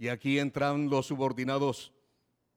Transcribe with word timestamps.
Y 0.00 0.08
aquí 0.08 0.38
entran 0.38 0.88
los 0.88 1.08
subordinados 1.08 1.92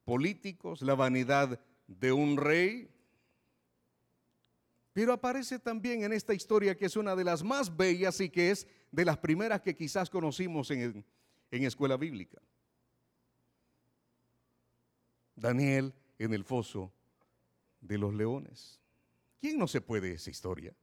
políticos, 0.06 0.82
la 0.82 0.96
vanidad 0.96 1.60
de 1.88 2.14
un 2.14 2.38
rey. 2.38 2.90
Pero 4.94 5.12
aparece 5.12 5.60
también 5.60 6.06
en 6.06 6.14
esta 6.14 6.34
historia 6.34 6.78
que 6.78 6.86
es 6.86 6.96
una 6.96 7.18
de 7.18 7.26
las 7.26 7.44
más 7.44 7.76
bellas 7.76 8.22
y 8.22 8.30
que 8.30 8.52
es 8.52 8.66
de 8.94 9.04
las 9.04 9.18
primeras 9.18 9.60
que 9.60 9.76
quizás 9.76 10.10
conocimos 10.10 10.72
en, 10.72 11.04
en 11.52 11.64
escuela 11.66 11.98
bíblica. 11.98 12.42
Daniel 15.36 15.94
en 16.20 16.34
el 16.34 16.46
foso 16.46 16.94
de 17.82 17.98
los 17.98 18.14
leones. 18.14 18.80
¿Quién 19.42 19.58
no 19.58 19.68
se 19.68 19.82
puede 19.82 20.14
esa 20.14 20.30
historia? 20.30 20.74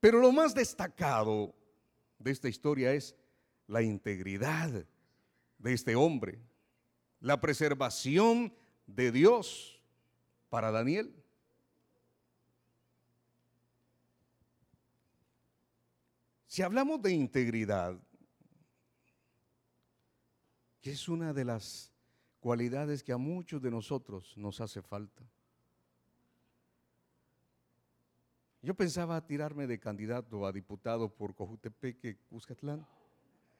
Pero 0.00 0.20
lo 0.20 0.32
más 0.32 0.54
destacado 0.54 1.54
de 2.18 2.30
esta 2.30 2.50
historia 2.50 2.92
es 2.92 3.14
la 3.66 3.82
integridad 3.82 4.86
de 5.58 5.72
este 5.72 5.96
hombre, 5.96 6.38
la 7.20 7.40
preservación 7.40 8.54
de 8.86 9.12
Dios 9.12 9.80
para 10.48 10.70
Daniel. 10.70 11.14
Si 16.46 16.62
hablamos 16.62 17.02
de 17.02 17.12
integridad, 17.12 17.98
que 20.80 20.92
es 20.92 21.08
una 21.08 21.32
de 21.32 21.44
las 21.44 21.92
cualidades 22.40 23.02
que 23.02 23.12
a 23.12 23.16
muchos 23.16 23.60
de 23.60 23.70
nosotros 23.70 24.34
nos 24.36 24.60
hace 24.60 24.80
falta. 24.80 25.24
Yo 28.62 28.74
pensaba 28.74 29.26
tirarme 29.26 29.66
de 29.66 29.78
candidato 29.78 30.46
a 30.46 30.52
diputado 30.52 31.12
por 31.12 31.34
Cojutepeque, 31.34 32.16
Cuscatlán, 32.28 32.86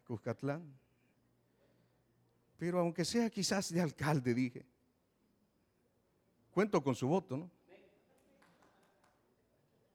Cuscatlán. 0.06 0.62
Pero 2.56 2.80
aunque 2.80 3.04
sea 3.04 3.28
quizás 3.28 3.72
de 3.72 3.80
alcalde, 3.80 4.32
dije, 4.32 4.64
cuento 6.52 6.82
con 6.82 6.94
su 6.94 7.06
voto, 7.06 7.36
¿no? 7.36 7.50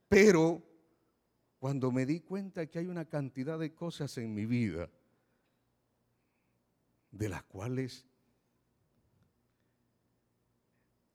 Pero 0.08 0.62
cuando 1.60 1.92
me 1.92 2.06
di 2.06 2.20
cuenta 2.20 2.66
que 2.68 2.80
hay 2.80 2.88
una 2.88 3.06
cantidad 3.06 3.58
de 3.58 3.74
cosas 3.74 4.18
en 4.18 4.34
mi 4.34 4.46
vida 4.46 4.90
de 7.12 7.30
las 7.30 7.44
cuales 7.44 8.06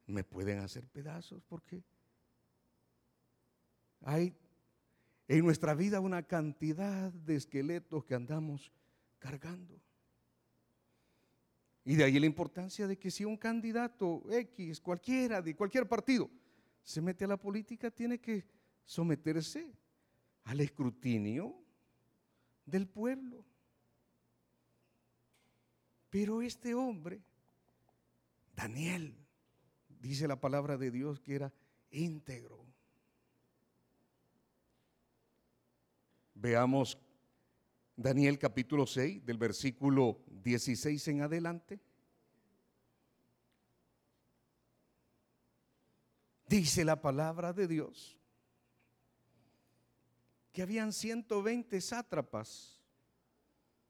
me 0.06 0.24
pueden 0.24 0.60
hacer 0.60 0.86
pedazos, 0.86 1.42
porque 1.48 1.82
hay 4.02 4.34
en 5.28 5.44
nuestra 5.44 5.74
vida 5.74 6.00
una 6.00 6.22
cantidad 6.22 7.12
de 7.12 7.36
esqueletos 7.36 8.04
que 8.04 8.14
andamos 8.14 8.72
cargando. 9.26 9.80
Y 11.84 11.96
de 11.96 12.04
ahí 12.04 12.18
la 12.20 12.26
importancia 12.26 12.86
de 12.86 12.96
que 12.96 13.10
si 13.10 13.24
un 13.24 13.36
candidato 13.36 14.22
X, 14.30 14.80
cualquiera, 14.80 15.42
de 15.42 15.56
cualquier 15.56 15.88
partido, 15.88 16.30
se 16.82 17.00
mete 17.00 17.24
a 17.24 17.28
la 17.28 17.36
política, 17.36 17.90
tiene 17.90 18.20
que 18.20 18.46
someterse 18.84 19.72
al 20.44 20.60
escrutinio 20.60 21.56
del 22.64 22.86
pueblo. 22.86 23.44
Pero 26.08 26.40
este 26.40 26.74
hombre, 26.74 27.20
Daniel, 28.54 29.16
dice 29.88 30.28
la 30.28 30.40
palabra 30.40 30.76
de 30.76 30.92
Dios 30.92 31.18
que 31.18 31.34
era 31.34 31.52
íntegro. 31.90 32.64
Veamos 36.34 36.96
Daniel 37.96 38.38
capítulo 38.38 38.86
6, 38.86 39.24
del 39.24 39.38
versículo 39.38 40.20
16 40.44 41.08
en 41.08 41.22
adelante. 41.22 41.80
Dice 46.46 46.84
la 46.84 47.00
palabra 47.00 47.52
de 47.52 47.66
Dios 47.66 48.16
que 50.52 50.62
habían 50.62 50.90
120 50.90 51.78
sátrapas, 51.82 52.80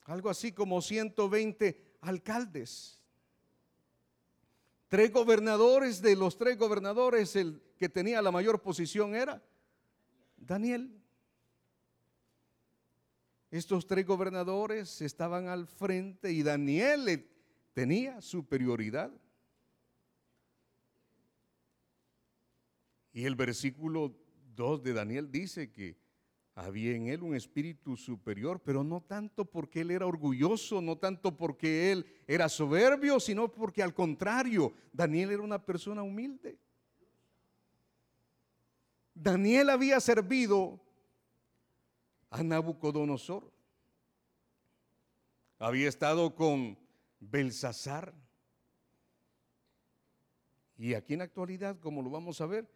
algo 0.03 0.31
así 0.31 0.50
como 0.50 0.83
120 0.83 1.97
alcaldes. 2.00 3.00
Tres 4.88 5.12
gobernadores, 5.12 6.03
de 6.03 6.17
los 6.17 6.37
tres 6.37 6.59
gobernadores, 6.59 7.37
el 7.37 7.62
que 7.77 7.88
tenía 7.88 8.21
la 8.21 8.33
mayor 8.33 8.62
posición 8.62 9.15
era 9.15 9.43
Daniel. 10.37 11.06
Estos 13.56 13.87
tres 13.87 14.05
gobernadores 14.05 15.00
estaban 15.00 15.49
al 15.49 15.67
frente 15.67 16.31
y 16.31 16.43
Daniel 16.43 17.27
tenía 17.72 18.21
superioridad. 18.21 19.11
Y 23.15 23.25
el 23.25 23.34
versículo 23.34 24.15
2 24.55 24.83
de 24.83 24.93
Daniel 24.93 25.33
dice 25.33 25.72
que 25.72 25.97
había 26.55 26.94
en 26.94 27.06
él 27.06 27.22
un 27.22 27.34
espíritu 27.34 27.97
superior, 27.97 28.61
pero 28.62 28.84
no 28.84 29.00
tanto 29.00 29.47
porque 29.47 29.81
él 29.81 29.91
era 29.91 30.05
orgulloso, 30.05 30.83
no 30.83 30.99
tanto 30.99 31.34
porque 31.34 31.93
él 31.93 32.05
era 32.27 32.50
soberbio, 32.50 33.19
sino 33.21 33.50
porque 33.50 33.83
al 33.83 33.94
contrario, 33.94 34.75
Daniel 34.93 35.31
era 35.31 35.43
una 35.43 35.65
persona 35.65 36.03
humilde. 36.03 36.59
Daniel 39.15 39.71
había 39.71 39.99
servido 39.99 40.86
a 42.31 42.42
Nabucodonosor. 42.42 43.53
Había 45.59 45.88
estado 45.88 46.34
con 46.34 46.78
Belsasar. 47.20 48.14
Y 50.78 50.94
aquí 50.94 51.14
en 51.14 51.20
la 51.20 51.25
actualidad, 51.25 51.78
como 51.81 52.03
lo 52.03 52.10
vamos 52.10 52.41
a 52.41 52.47
ver, 52.47 52.69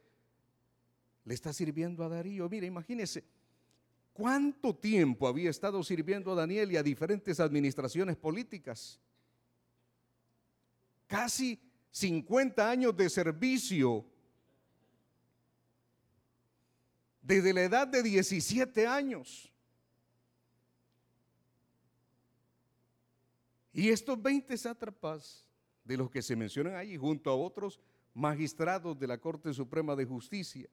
le 1.25 1.35
está 1.35 1.53
sirviendo 1.53 2.03
a 2.03 2.09
Darío. 2.09 2.49
Mire, 2.49 2.67
imagínese 2.67 3.25
cuánto 4.13 4.75
tiempo 4.75 5.29
había 5.29 5.51
estado 5.51 5.83
sirviendo 5.83 6.33
a 6.33 6.35
Daniel 6.35 6.73
y 6.73 6.77
a 6.77 6.83
diferentes 6.83 7.41
administraciones 7.41 8.17
políticas. 8.17 8.99
Casi 11.07 11.61
50 11.91 12.71
años 12.71 12.97
de 12.97 13.11
servicio. 13.11 14.07
Desde 17.23 17.53
la 17.53 17.63
edad 17.63 17.87
de 17.87 18.03
17 18.03 18.87
años. 18.87 19.51
Y 23.73 23.89
estos 23.91 24.21
20 24.21 24.57
sátrapas 24.57 25.47
de 25.85 25.97
los 25.97 26.11
que 26.11 26.23
se 26.23 26.37
mencionan 26.37 26.75
ahí, 26.75 26.97
junto 26.97 27.31
a 27.31 27.37
otros 27.37 27.81
magistrados 28.15 28.99
de 28.99 29.07
la 29.07 29.19
Corte 29.19 29.53
Suprema 29.53 29.95
de 29.95 30.05
Justicia, 30.05 30.69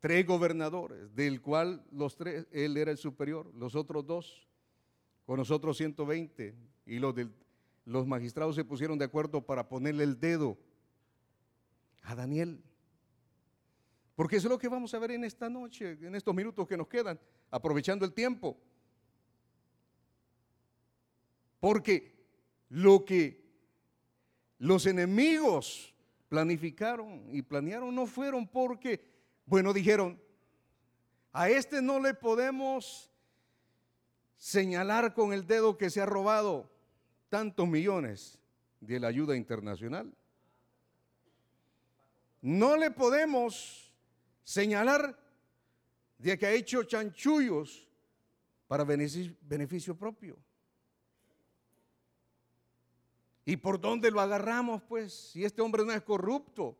tres 0.00 0.26
gobernadores, 0.26 1.14
del 1.14 1.40
cual 1.40 1.84
los 1.92 2.16
tres, 2.16 2.46
él 2.50 2.76
era 2.76 2.90
el 2.90 2.98
superior, 2.98 3.52
los 3.54 3.74
otros 3.74 4.06
dos, 4.06 4.48
con 5.26 5.36
nosotros 5.36 5.76
120, 5.76 6.54
y 6.86 6.98
los, 6.98 7.14
los 7.84 8.06
magistrados 8.06 8.56
se 8.56 8.64
pusieron 8.64 8.98
de 8.98 9.04
acuerdo 9.04 9.42
para 9.42 9.68
ponerle 9.68 10.04
el 10.04 10.18
dedo 10.18 10.58
a 12.02 12.14
Daniel. 12.14 12.62
Porque 14.14 14.36
eso 14.36 14.48
es 14.48 14.50
lo 14.50 14.58
que 14.58 14.68
vamos 14.68 14.92
a 14.92 14.98
ver 14.98 15.12
en 15.12 15.24
esta 15.24 15.48
noche, 15.48 15.98
en 16.00 16.14
estos 16.14 16.34
minutos 16.34 16.66
que 16.68 16.76
nos 16.76 16.88
quedan, 16.88 17.18
aprovechando 17.50 18.04
el 18.04 18.12
tiempo. 18.12 18.58
Porque 21.58 22.20
lo 22.68 23.04
que 23.04 23.42
los 24.58 24.86
enemigos 24.86 25.94
planificaron 26.28 27.24
y 27.30 27.42
planearon 27.42 27.94
no 27.94 28.06
fueron 28.06 28.46
porque, 28.46 29.04
bueno, 29.46 29.72
dijeron, 29.72 30.20
a 31.32 31.48
este 31.48 31.80
no 31.80 31.98
le 31.98 32.14
podemos 32.14 33.10
señalar 34.36 35.14
con 35.14 35.32
el 35.32 35.46
dedo 35.46 35.76
que 35.76 35.90
se 35.90 36.00
ha 36.00 36.06
robado 36.06 36.70
tantos 37.28 37.68
millones 37.68 38.38
de 38.80 39.00
la 39.00 39.08
ayuda 39.08 39.36
internacional. 39.36 40.12
No 42.42 42.76
le 42.76 42.90
podemos 42.90 43.92
señalar 44.42 45.18
de 46.18 46.38
que 46.38 46.46
ha 46.46 46.52
hecho 46.52 46.82
chanchullos 46.84 47.88
para 48.66 48.84
beneficio, 48.84 49.96
propio. 49.96 50.38
¿Y 53.44 53.56
por 53.56 53.80
dónde 53.80 54.10
lo 54.10 54.20
agarramos, 54.20 54.82
pues? 54.82 55.12
Si 55.12 55.44
este 55.44 55.60
hombre 55.60 55.84
no 55.84 55.92
es 55.92 56.02
corrupto, 56.02 56.78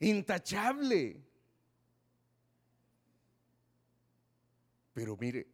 intachable. 0.00 1.22
Pero 4.92 5.16
mire, 5.16 5.46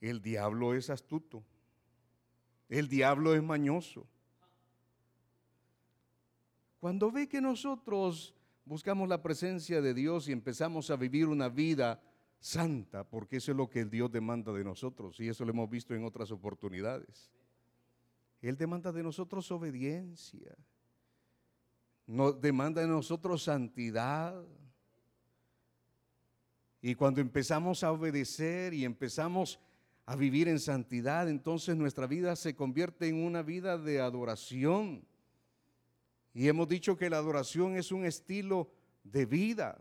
el 0.00 0.20
diablo 0.20 0.74
es 0.74 0.90
astuto, 0.90 1.42
el 2.68 2.88
diablo 2.88 3.34
es 3.34 3.42
mañoso. 3.42 4.06
Cuando 6.78 7.10
ve 7.10 7.28
que 7.28 7.40
nosotros 7.40 8.34
buscamos 8.64 9.08
la 9.08 9.22
presencia 9.22 9.80
de 9.80 9.94
Dios 9.94 10.28
y 10.28 10.32
empezamos 10.32 10.90
a 10.90 10.96
vivir 10.96 11.26
una 11.26 11.48
vida 11.48 12.02
santa, 12.38 13.04
porque 13.04 13.38
eso 13.38 13.52
es 13.52 13.56
lo 13.56 13.68
que 13.68 13.84
Dios 13.84 14.10
demanda 14.10 14.52
de 14.52 14.64
nosotros 14.64 15.18
y 15.20 15.28
eso 15.28 15.44
lo 15.44 15.52
hemos 15.52 15.70
visto 15.70 15.94
en 15.94 16.04
otras 16.04 16.30
oportunidades. 16.30 17.30
Él 18.42 18.56
demanda 18.56 18.92
de 18.92 19.02
nosotros 19.02 19.50
obediencia, 19.50 20.56
nos 22.06 22.40
demanda 22.40 22.80
de 22.80 22.86
nosotros 22.86 23.42
santidad. 23.42 24.44
Y 26.80 26.94
cuando 26.94 27.20
empezamos 27.20 27.82
a 27.82 27.90
obedecer 27.90 28.74
y 28.74 28.84
empezamos 28.84 29.58
a 30.04 30.14
vivir 30.14 30.46
en 30.46 30.60
santidad, 30.60 31.28
entonces 31.28 31.74
nuestra 31.74 32.06
vida 32.06 32.36
se 32.36 32.54
convierte 32.54 33.08
en 33.08 33.24
una 33.24 33.42
vida 33.42 33.76
de 33.76 34.00
adoración. 34.00 35.04
Y 36.36 36.48
hemos 36.48 36.68
dicho 36.68 36.98
que 36.98 37.08
la 37.08 37.16
adoración 37.16 37.78
es 37.78 37.90
un 37.90 38.04
estilo 38.04 38.70
de 39.02 39.24
vida. 39.24 39.80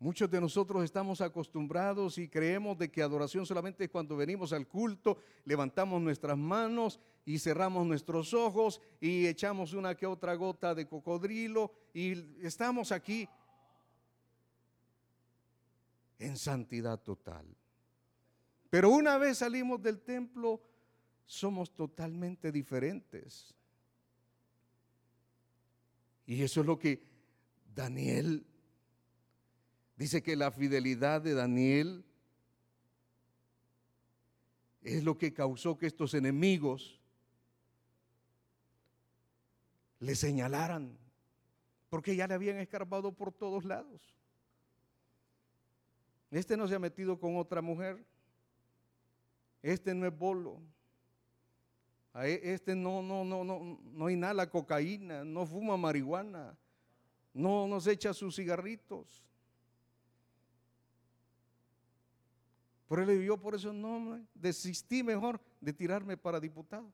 Muchos 0.00 0.28
de 0.28 0.40
nosotros 0.40 0.82
estamos 0.82 1.20
acostumbrados 1.20 2.18
y 2.18 2.28
creemos 2.28 2.76
de 2.76 2.90
que 2.90 3.04
adoración 3.04 3.46
solamente 3.46 3.84
es 3.84 3.90
cuando 3.90 4.16
venimos 4.16 4.52
al 4.52 4.66
culto, 4.66 5.18
levantamos 5.44 6.02
nuestras 6.02 6.36
manos 6.36 6.98
y 7.24 7.38
cerramos 7.38 7.86
nuestros 7.86 8.34
ojos 8.34 8.80
y 9.00 9.28
echamos 9.28 9.74
una 9.74 9.94
que 9.94 10.06
otra 10.06 10.34
gota 10.34 10.74
de 10.74 10.88
cocodrilo 10.88 11.72
y 11.94 12.44
estamos 12.44 12.90
aquí 12.90 13.28
en 16.18 16.36
santidad 16.36 16.98
total. 16.98 17.46
Pero 18.70 18.90
una 18.90 19.18
vez 19.18 19.38
salimos 19.38 19.80
del 19.80 20.00
templo, 20.00 20.60
somos 21.26 21.72
totalmente 21.72 22.50
diferentes. 22.50 23.54
Y 26.30 26.42
eso 26.42 26.60
es 26.60 26.66
lo 26.66 26.78
que 26.78 27.02
Daniel 27.74 28.46
Dice 30.00 30.22
que 30.22 30.34
la 30.34 30.50
fidelidad 30.50 31.20
de 31.20 31.34
Daniel 31.34 32.02
es 34.80 35.04
lo 35.04 35.18
que 35.18 35.34
causó 35.34 35.76
que 35.76 35.86
estos 35.86 36.14
enemigos 36.14 36.98
le 39.98 40.14
señalaran, 40.14 40.96
porque 41.90 42.16
ya 42.16 42.26
le 42.26 42.32
habían 42.32 42.56
escarbado 42.56 43.12
por 43.12 43.30
todos 43.30 43.66
lados. 43.66 44.16
Este 46.30 46.56
no 46.56 46.66
se 46.66 46.76
ha 46.76 46.78
metido 46.78 47.20
con 47.20 47.36
otra 47.36 47.60
mujer, 47.60 48.02
este 49.60 49.92
no 49.92 50.06
es 50.06 50.16
bolo, 50.16 50.62
e, 52.14 52.40
este 52.52 52.74
no, 52.74 53.02
no, 53.02 53.24
no, 53.24 53.44
no, 53.44 53.80
no 53.82 54.10
inhala 54.10 54.50
cocaína, 54.50 55.24
no 55.24 55.46
fuma 55.46 55.76
marihuana, 55.76 56.56
no 57.32 57.68
nos 57.68 57.86
echa 57.86 58.12
sus 58.12 58.36
cigarritos. 58.36 59.24
Por 62.88 62.98
él 62.98 63.22
yo 63.22 63.36
por 63.36 63.54
eso 63.54 63.72
no 63.72 64.20
desistí 64.34 65.04
mejor 65.04 65.40
de 65.60 65.72
tirarme 65.72 66.16
para 66.16 66.40
diputado. 66.40 66.92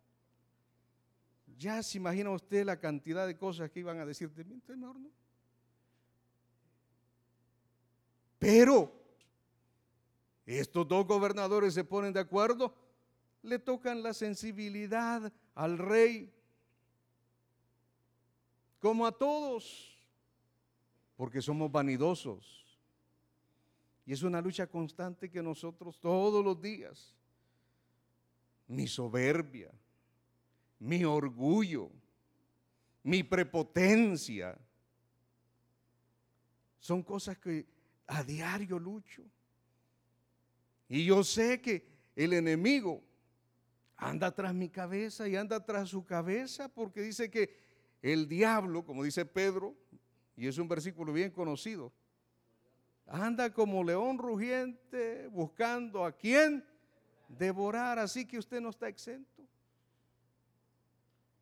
Ya 1.56 1.82
se 1.82 1.96
imagina 1.96 2.30
usted 2.30 2.66
la 2.66 2.78
cantidad 2.78 3.26
de 3.26 3.38
cosas 3.38 3.70
que 3.70 3.80
iban 3.80 3.98
a 3.98 4.04
decir 4.04 4.30
de 4.30 4.44
mí, 4.44 4.54
entonces 4.54 4.76
mejor 4.76 4.98
no. 5.00 5.08
Pero 8.38 8.92
estos 10.44 10.86
dos 10.86 11.06
gobernadores 11.06 11.72
se 11.72 11.82
ponen 11.82 12.12
de 12.12 12.20
acuerdo, 12.20 12.74
le 13.46 13.58
tocan 13.58 14.02
la 14.02 14.12
sensibilidad 14.12 15.32
al 15.54 15.78
rey, 15.78 16.32
como 18.80 19.06
a 19.06 19.12
todos, 19.12 19.96
porque 21.16 21.40
somos 21.40 21.70
vanidosos. 21.70 22.64
Y 24.04 24.12
es 24.12 24.22
una 24.22 24.40
lucha 24.40 24.66
constante 24.66 25.30
que 25.30 25.42
nosotros 25.42 25.98
todos 26.00 26.44
los 26.44 26.60
días, 26.60 27.14
mi 28.68 28.86
soberbia, 28.86 29.72
mi 30.80 31.04
orgullo, 31.04 31.90
mi 33.02 33.22
prepotencia, 33.22 34.58
son 36.78 37.02
cosas 37.02 37.38
que 37.38 37.66
a 38.08 38.22
diario 38.22 38.78
lucho. 38.78 39.22
Y 40.88 41.04
yo 41.04 41.24
sé 41.24 41.60
que 41.60 41.86
el 42.14 42.32
enemigo 42.32 43.02
anda 43.96 44.34
tras 44.34 44.54
mi 44.54 44.68
cabeza 44.68 45.28
y 45.28 45.36
anda 45.36 45.64
tras 45.64 45.88
su 45.88 46.04
cabeza 46.04 46.68
porque 46.68 47.00
dice 47.00 47.30
que 47.30 47.56
el 48.02 48.28
diablo, 48.28 48.84
como 48.84 49.02
dice 49.02 49.24
Pedro, 49.24 49.74
y 50.36 50.46
es 50.46 50.58
un 50.58 50.68
versículo 50.68 51.12
bien 51.12 51.30
conocido, 51.30 51.92
anda 53.06 53.52
como 53.52 53.82
león 53.82 54.18
rugiente 54.18 55.28
buscando 55.28 56.04
a 56.04 56.12
quién 56.12 56.64
devorar, 57.28 57.98
así 57.98 58.26
que 58.26 58.38
usted 58.38 58.60
no 58.60 58.70
está 58.70 58.88
exento. 58.88 59.42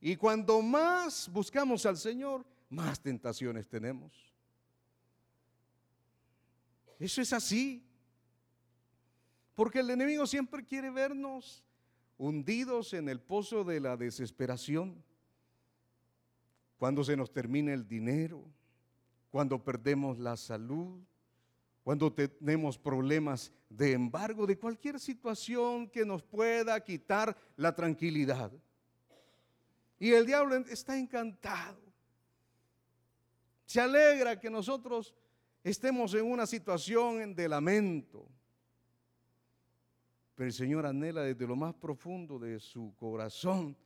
Y 0.01 0.17
cuando 0.17 0.61
más 0.61 1.31
buscamos 1.33 1.87
al 1.87 1.97
Señor, 1.97 2.45
más 2.69 3.01
tentaciones 3.01 3.67
tenemos. 3.67 4.13
Eso 6.99 7.23
es 7.23 7.33
así. 7.33 7.83
Porque 9.55 9.81
el 9.81 9.91
enemigo 9.91 10.27
siempre 10.27 10.65
quiere 10.65 10.91
vernos 10.91 11.65
hundidos 12.19 12.95
en 12.95 13.09
el 13.09 13.21
pozo 13.21 13.65
de 13.65 13.81
la 13.81 13.97
desesperación. 13.97 15.03
Cuando 16.79 17.05
se 17.05 17.17
nos 17.17 17.33
termina 17.33 17.73
el 17.73 17.87
dinero, 17.87 18.45
cuando 19.31 19.63
perdemos 19.63 20.19
la 20.19 20.37
salud, 20.37 21.01
cuando 21.83 22.13
tenemos 22.13 22.79
problemas 22.79 23.53
de 23.69 23.93
embargo, 23.93 24.47
de 24.47 24.59
cualquier 24.59 24.99
situación 24.99 25.89
que 25.89 26.05
nos 26.05 26.23
pueda 26.23 26.83
quitar 26.83 27.37
la 27.57 27.75
tranquilidad. 27.75 28.51
Y 29.99 30.13
el 30.13 30.27
diablo 30.27 30.57
está 30.57 30.99
encantado. 30.99 31.81
Se 33.67 33.81
alegra 33.81 34.39
que 34.39 34.51
nosotros 34.51 35.15
estemos 35.63 36.15
en 36.15 36.27
una 36.27 36.47
situación 36.47 37.35
de 37.35 37.49
lamento. 37.49 38.29
Pero 40.35 40.47
el 40.47 40.53
Señor 40.53 40.85
anhela 40.85 41.23
desde 41.23 41.47
lo 41.47 41.55
más 41.55 41.75
profundo 41.75 42.39
de 42.39 42.59
su 42.59 42.95
corazón 42.97 43.77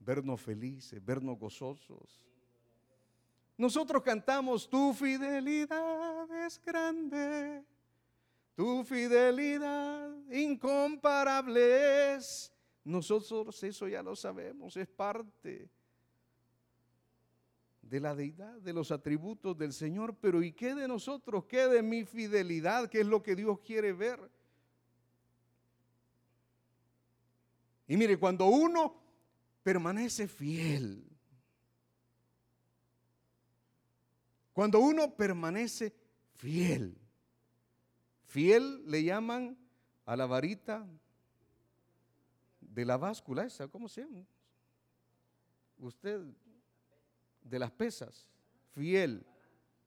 vernos 0.00 0.40
felices, 0.40 1.04
vernos 1.04 1.38
gozosos. 1.38 2.24
Nosotros 3.56 4.02
cantamos, 4.02 4.68
tu 4.68 4.94
fidelidad 4.94 6.30
es 6.46 6.60
grande, 6.64 7.64
tu 8.54 8.84
fidelidad 8.84 10.10
incomparable 10.30 12.14
es. 12.14 12.52
Nosotros 12.84 13.62
eso 13.62 13.88
ya 13.88 14.02
lo 14.02 14.16
sabemos, 14.16 14.76
es 14.76 14.86
parte 14.86 15.68
de 17.82 18.00
la 18.00 18.14
deidad, 18.14 18.60
de 18.60 18.72
los 18.72 18.90
atributos 18.92 19.58
del 19.58 19.72
Señor. 19.72 20.16
Pero 20.20 20.42
¿y 20.42 20.52
qué 20.52 20.74
de 20.74 20.86
nosotros? 20.86 21.44
¿Qué 21.46 21.66
de 21.66 21.82
mi 21.82 22.04
fidelidad? 22.04 22.88
¿Qué 22.88 23.00
es 23.00 23.06
lo 23.06 23.22
que 23.22 23.34
Dios 23.34 23.58
quiere 23.60 23.92
ver? 23.92 24.20
Y 27.88 27.96
mire, 27.96 28.16
cuando 28.18 28.46
uno 28.46 28.94
permanece 29.64 30.28
fiel, 30.28 31.08
Cuando 34.58 34.80
uno 34.80 35.14
permanece 35.14 35.94
fiel, 36.34 36.98
fiel 38.26 38.82
le 38.90 39.04
llaman 39.04 39.56
a 40.04 40.16
la 40.16 40.26
varita 40.26 40.84
de 42.60 42.84
la 42.84 42.96
báscula 42.96 43.44
esa, 43.44 43.68
¿cómo 43.68 43.88
se 43.88 44.00
llama? 44.00 44.26
Usted, 45.78 46.22
de 47.40 47.58
las 47.60 47.70
pesas, 47.70 48.26
fiel, 48.72 49.24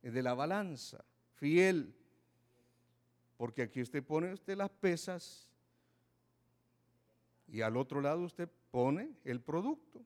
de 0.02 0.24
la 0.24 0.34
balanza, 0.34 1.04
fiel. 1.34 1.94
Porque 3.36 3.64
aquí 3.64 3.82
usted 3.82 4.02
pone 4.02 4.32
usted 4.32 4.56
las 4.56 4.70
pesas 4.70 5.50
y 7.52 7.62
al 7.62 7.76
otro 7.76 8.00
lado 8.00 8.22
usted 8.22 8.50
pone 8.72 9.14
el 9.26 9.42
producto. 9.42 10.02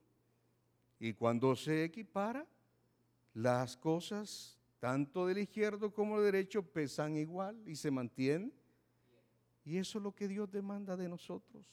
Y 0.98 1.12
cuando 1.12 1.54
se 1.54 1.84
equipara, 1.84 2.44
las 3.34 3.76
cosas 3.76 4.58
tanto 4.80 5.26
del 5.26 5.38
izquierdo 5.38 5.92
como 5.92 6.16
del 6.20 6.32
derecho, 6.32 6.62
pesan 6.62 7.16
igual 7.16 7.56
y 7.66 7.76
se 7.76 7.90
mantienen. 7.90 8.52
Y 9.64 9.78
eso 9.78 9.98
es 9.98 10.04
lo 10.04 10.12
que 10.12 10.26
Dios 10.26 10.50
demanda 10.50 10.96
de 10.96 11.08
nosotros. 11.08 11.64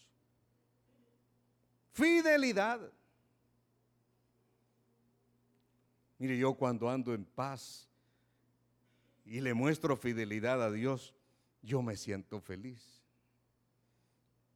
Fidelidad. 1.91 2.91
Mire, 6.19 6.37
yo 6.37 6.53
cuando 6.53 6.87
ando 6.89 7.13
en 7.15 7.25
paz 7.25 7.89
y 9.25 9.41
le 9.41 9.53
muestro 9.55 9.97
fidelidad 9.97 10.61
a 10.61 10.71
Dios, 10.71 11.15
yo 11.63 11.81
me 11.81 11.97
siento 11.97 12.39
feliz. 12.39 12.92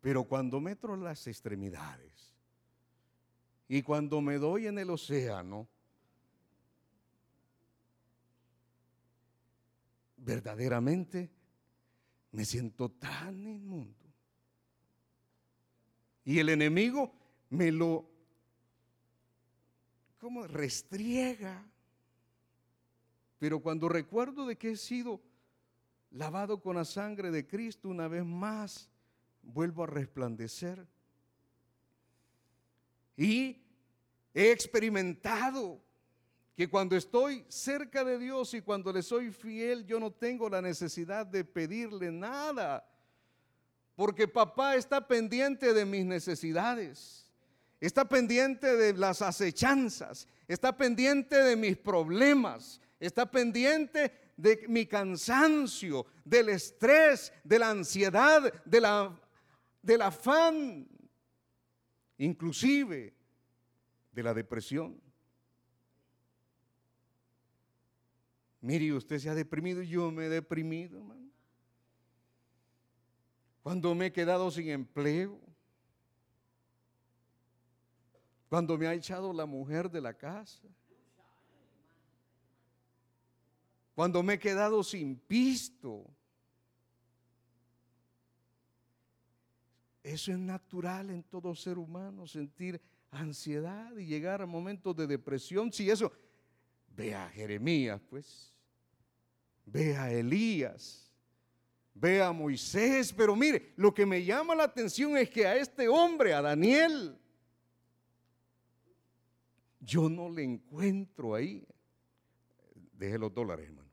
Pero 0.07 0.23
cuando 0.23 0.61
metro 0.61 0.95
las 0.95 1.27
extremidades 1.27 2.33
y 3.67 3.81
cuando 3.81 4.21
me 4.21 4.37
doy 4.37 4.67
en 4.67 4.79
el 4.79 4.89
océano, 4.89 5.67
verdaderamente 10.15 11.29
me 12.31 12.45
siento 12.45 12.87
tan 12.89 13.45
inmundo. 13.45 14.05
Y 16.23 16.39
el 16.39 16.47
enemigo 16.47 17.13
me 17.49 17.73
lo, 17.73 18.09
como 20.19 20.47
restriega. 20.47 21.69
Pero 23.39 23.59
cuando 23.59 23.89
recuerdo 23.89 24.45
de 24.45 24.57
que 24.57 24.71
he 24.71 24.77
sido 24.77 25.19
lavado 26.11 26.61
con 26.61 26.77
la 26.77 26.85
sangre 26.85 27.29
de 27.29 27.45
Cristo 27.45 27.89
una 27.89 28.07
vez 28.07 28.23
más, 28.23 28.89
vuelvo 29.47 29.83
a 29.83 29.87
resplandecer. 29.87 30.85
Y 33.15 33.61
he 34.33 34.51
experimentado 34.51 35.81
que 36.55 36.69
cuando 36.69 36.95
estoy 36.95 37.45
cerca 37.47 38.03
de 38.03 38.17
Dios 38.17 38.53
y 38.53 38.61
cuando 38.61 38.91
le 38.91 39.01
soy 39.01 39.31
fiel, 39.31 39.85
yo 39.85 39.99
no 39.99 40.11
tengo 40.11 40.49
la 40.49 40.61
necesidad 40.61 41.25
de 41.25 41.43
pedirle 41.43 42.11
nada. 42.11 42.87
Porque 43.95 44.27
papá 44.27 44.75
está 44.75 45.07
pendiente 45.07 45.73
de 45.73 45.85
mis 45.85 46.05
necesidades, 46.05 47.27
está 47.79 48.05
pendiente 48.05 48.75
de 48.75 48.93
las 48.93 49.23
acechanzas, 49.23 50.27
está 50.47 50.75
pendiente 50.75 51.35
de 51.35 51.55
mis 51.55 51.77
problemas, 51.77 52.79
está 52.99 53.29
pendiente 53.29 54.11
de 54.35 54.65
mi 54.67 54.85
cansancio, 54.85 56.05
del 56.23 56.49
estrés, 56.49 57.33
de 57.43 57.59
la 57.59 57.71
ansiedad, 57.71 58.53
de 58.65 58.81
la, 58.81 59.19
del 59.87 60.01
afán, 60.01 60.85
inclusive 62.17 63.15
de 64.11 64.23
la 64.23 64.33
depresión. 64.33 65.01
Mire, 68.59 68.91
usted 68.91 69.17
se 69.17 69.29
ha 69.29 69.33
deprimido 69.33 69.81
yo 69.81 70.11
me 70.11 70.25
he 70.25 70.29
deprimido, 70.29 70.97
hermano. 70.99 71.31
Cuando 73.63 73.95
me 73.95 74.07
he 74.07 74.11
quedado 74.11 74.51
sin 74.51 74.69
empleo. 74.69 75.39
Cuando 78.49 78.77
me 78.77 78.87
ha 78.87 78.93
echado 78.93 79.31
la 79.31 79.45
mujer 79.45 79.89
de 79.89 80.01
la 80.01 80.13
casa. 80.13 80.67
Cuando 83.95 84.21
me 84.21 84.33
he 84.33 84.39
quedado 84.39 84.83
sin 84.83 85.17
pisto. 85.17 86.16
Eso 90.07 90.31
es 90.31 90.39
natural 90.39 91.09
en 91.09 91.23
todo 91.23 91.53
ser 91.53 91.77
humano, 91.77 92.27
sentir 92.27 92.81
ansiedad 93.11 93.95
y 93.97 94.05
llegar 94.05 94.41
a 94.41 94.45
momentos 94.45 94.95
de 94.95 95.07
depresión. 95.07 95.71
Si 95.71 95.89
eso, 95.89 96.11
Ve 96.97 97.13
a 97.13 97.29
Jeremías, 97.29 98.01
pues. 98.09 98.51
Ve 99.65 99.95
a 99.95 100.11
Elías. 100.11 101.13
Ve 101.93 102.23
a 102.23 102.31
Moisés. 102.31 103.13
Pero 103.13 103.35
mire, 103.35 103.73
lo 103.75 103.93
que 103.93 104.03
me 104.03 104.25
llama 104.25 104.55
la 104.55 104.63
atención 104.63 105.15
es 105.15 105.29
que 105.29 105.45
a 105.45 105.55
este 105.55 105.87
hombre, 105.87 106.33
a 106.33 106.41
Daniel, 106.41 107.15
yo 109.79 110.09
no 110.09 110.27
le 110.27 110.43
encuentro 110.43 111.35
ahí. 111.35 111.63
Deje 112.93 113.19
los 113.19 113.31
dólares, 113.31 113.67
hermano. 113.67 113.86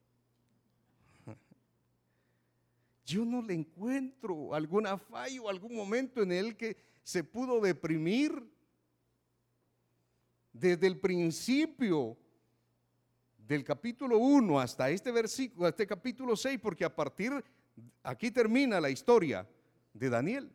Yo 3.04 3.25
no 3.25 3.42
le 3.42 3.54
encuentro 3.54 4.54
alguna 4.54 4.96
falla 4.96 5.42
o 5.42 5.49
algún 5.49 5.75
momento 5.75 6.23
en 6.23 6.32
el 6.32 6.56
que 6.56 6.76
se 7.02 7.23
pudo 7.23 7.61
deprimir. 7.61 8.32
Desde 10.52 10.87
el 10.87 10.99
principio 10.99 12.16
del 13.37 13.64
capítulo 13.64 14.18
1 14.18 14.61
hasta 14.61 14.88
este 14.88 15.11
versículo, 15.11 15.68
este 15.68 15.87
capítulo 15.87 16.37
6, 16.37 16.58
porque 16.62 16.84
a 16.84 16.94
partir, 16.94 17.32
aquí 18.02 18.30
termina 18.30 18.80
la 18.80 18.88
historia 18.88 19.46
de 19.92 20.08
Daniel. 20.08 20.50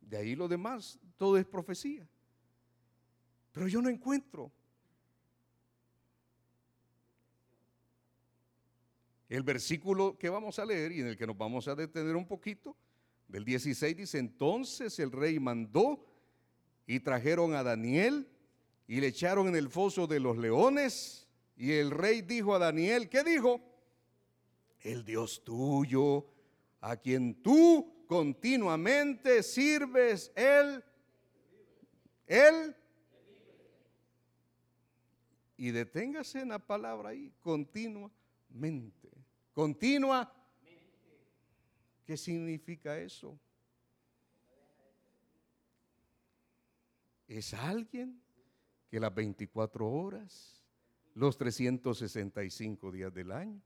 De 0.00 0.16
ahí 0.16 0.36
lo 0.36 0.48
demás, 0.48 0.98
todo 1.16 1.36
es 1.36 1.44
profecía. 1.44 2.08
Pero 3.52 3.68
yo 3.68 3.82
no 3.82 3.88
encuentro. 3.88 4.50
El 9.34 9.42
versículo 9.42 10.16
que 10.16 10.28
vamos 10.28 10.60
a 10.60 10.64
leer 10.64 10.92
y 10.92 11.00
en 11.00 11.08
el 11.08 11.16
que 11.16 11.26
nos 11.26 11.36
vamos 11.36 11.66
a 11.66 11.74
detener 11.74 12.14
un 12.14 12.24
poquito, 12.24 12.76
del 13.26 13.44
16 13.44 13.96
dice, 13.96 14.18
entonces 14.18 14.96
el 15.00 15.10
rey 15.10 15.40
mandó 15.40 16.06
y 16.86 17.00
trajeron 17.00 17.52
a 17.56 17.64
Daniel 17.64 18.28
y 18.86 19.00
le 19.00 19.08
echaron 19.08 19.48
en 19.48 19.56
el 19.56 19.70
foso 19.70 20.06
de 20.06 20.20
los 20.20 20.36
leones. 20.36 21.26
Y 21.56 21.72
el 21.72 21.90
rey 21.90 22.22
dijo 22.22 22.54
a 22.54 22.60
Daniel, 22.60 23.08
¿qué 23.08 23.24
dijo? 23.24 23.60
El 24.82 25.04
Dios 25.04 25.42
tuyo, 25.42 26.28
a 26.80 26.96
quien 26.96 27.42
tú 27.42 28.04
continuamente 28.06 29.42
sirves, 29.42 30.30
él, 30.36 30.84
él. 32.28 32.76
Y 35.56 35.72
deténgase 35.72 36.42
en 36.42 36.50
la 36.50 36.60
palabra 36.60 37.08
ahí, 37.08 37.32
continuamente. 37.40 39.03
Continua. 39.54 40.30
¿Qué 42.04 42.16
significa 42.16 42.98
eso? 42.98 43.38
Es 47.26 47.54
alguien 47.54 48.20
que 48.90 49.00
las 49.00 49.14
24 49.14 49.88
horas, 49.88 50.60
los 51.14 51.38
365 51.38 52.92
días 52.92 53.14
del 53.14 53.32
año, 53.32 53.62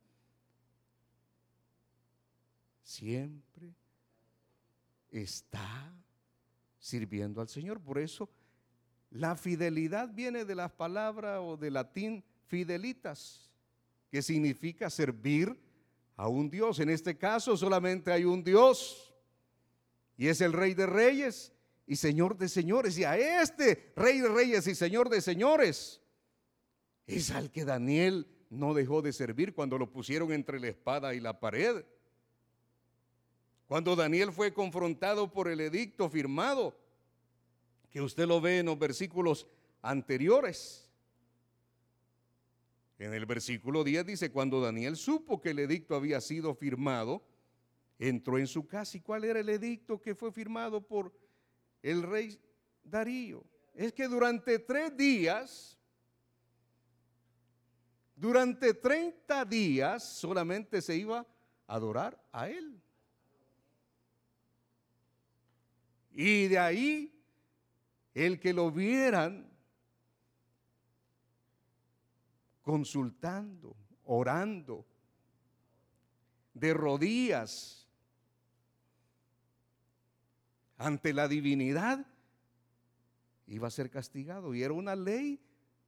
siempre 2.82 3.74
está 5.10 5.92
sirviendo 6.78 7.40
al 7.40 7.48
Señor. 7.48 7.80
Por 7.80 7.98
eso 7.98 8.28
la 9.10 9.36
fidelidad 9.36 10.12
viene 10.12 10.44
de 10.44 10.54
las 10.54 10.70
palabras 10.70 11.40
o 11.42 11.56
de 11.56 11.70
latín 11.70 12.22
fidelitas, 12.46 13.50
que 14.10 14.22
significa 14.22 14.88
servir 14.88 15.67
a 16.18 16.28
un 16.28 16.50
Dios. 16.50 16.80
En 16.80 16.90
este 16.90 17.16
caso 17.16 17.56
solamente 17.56 18.12
hay 18.12 18.24
un 18.24 18.44
Dios 18.44 19.14
y 20.18 20.26
es 20.26 20.42
el 20.42 20.52
Rey 20.52 20.74
de 20.74 20.84
Reyes 20.84 21.54
y 21.86 21.96
Señor 21.96 22.36
de 22.36 22.48
señores. 22.48 22.98
Y 22.98 23.04
a 23.04 23.16
este 23.40 23.92
Rey 23.96 24.20
de 24.20 24.28
reyes 24.28 24.66
y 24.66 24.74
Señor 24.74 25.08
de 25.08 25.22
señores 25.22 26.02
es 27.06 27.30
al 27.30 27.50
que 27.50 27.64
Daniel 27.64 28.26
no 28.50 28.74
dejó 28.74 29.00
de 29.00 29.12
servir 29.12 29.54
cuando 29.54 29.78
lo 29.78 29.90
pusieron 29.90 30.32
entre 30.32 30.60
la 30.60 30.68
espada 30.68 31.14
y 31.14 31.20
la 31.20 31.38
pared. 31.38 31.84
Cuando 33.68 33.94
Daniel 33.94 34.32
fue 34.32 34.52
confrontado 34.52 35.32
por 35.32 35.46
el 35.46 35.60
edicto 35.60 36.10
firmado, 36.10 36.76
que 37.90 38.02
usted 38.02 38.26
lo 38.26 38.40
ve 38.40 38.58
en 38.58 38.66
los 38.66 38.78
versículos 38.78 39.46
anteriores. 39.82 40.87
En 42.98 43.14
el 43.14 43.26
versículo 43.26 43.84
10 43.84 44.06
dice, 44.06 44.32
cuando 44.32 44.60
Daniel 44.60 44.96
supo 44.96 45.40
que 45.40 45.50
el 45.50 45.60
edicto 45.60 45.94
había 45.94 46.20
sido 46.20 46.54
firmado, 46.54 47.24
entró 47.98 48.38
en 48.38 48.46
su 48.46 48.66
casa. 48.66 48.96
¿Y 48.96 49.00
cuál 49.00 49.24
era 49.24 49.38
el 49.40 49.48
edicto 49.48 50.00
que 50.00 50.14
fue 50.14 50.32
firmado 50.32 50.80
por 50.80 51.12
el 51.82 52.02
rey 52.02 52.40
Darío. 52.82 53.44
Es 53.74 53.92
que 53.92 54.08
durante 54.08 54.58
tres 54.58 54.96
días, 54.96 55.78
durante 58.16 58.74
30 58.74 59.44
días 59.44 60.02
solamente 60.02 60.82
se 60.82 60.96
iba 60.96 61.20
a 61.20 61.74
adorar 61.74 62.20
a 62.32 62.48
él. 62.48 62.80
Y 66.10 66.48
de 66.48 66.58
ahí, 66.58 67.14
el 68.14 68.40
que 68.40 68.52
lo 68.52 68.72
vieran 68.72 69.48
consultando, 72.68 73.74
orando, 74.04 74.84
de 76.52 76.74
rodillas, 76.74 77.88
ante 80.76 81.14
la 81.14 81.28
divinidad, 81.28 82.04
iba 83.46 83.68
a 83.68 83.70
ser 83.70 83.88
castigado. 83.88 84.54
Y 84.54 84.62
era 84.62 84.74
una 84.74 84.94
ley 84.94 85.40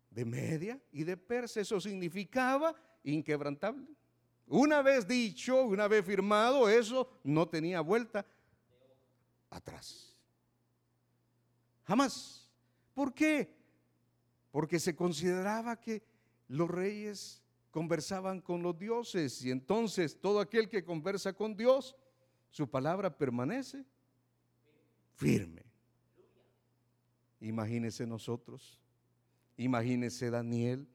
de 0.08 0.24
media 0.24 0.80
y 0.90 1.04
de 1.04 1.18
persa. 1.18 1.60
Eso 1.60 1.78
significaba 1.82 2.74
inquebrantable. 3.04 3.86
Una 4.46 4.80
vez 4.80 5.06
dicho, 5.06 5.62
una 5.62 5.86
vez 5.86 6.02
firmado, 6.02 6.66
eso 6.66 7.20
no 7.24 7.46
tenía 7.46 7.82
vuelta 7.82 8.24
atrás. 9.50 10.16
Jamás. 11.84 12.50
¿Por 12.94 13.12
qué? 13.12 13.54
Porque 14.50 14.80
se 14.80 14.96
consideraba 14.96 15.78
que 15.78 16.08
los 16.50 16.68
reyes 16.68 17.42
conversaban 17.70 18.40
con 18.40 18.62
los 18.62 18.76
dioses 18.76 19.44
y 19.44 19.52
entonces 19.52 20.20
todo 20.20 20.40
aquel 20.40 20.68
que 20.68 20.82
conversa 20.82 21.32
con 21.32 21.56
Dios, 21.56 21.94
su 22.50 22.68
palabra 22.68 23.16
permanece 23.16 23.84
firme. 25.14 25.62
Imagínese 27.40 28.04
nosotros, 28.04 28.80
imagínese 29.56 30.28
Daniel, 30.28 30.88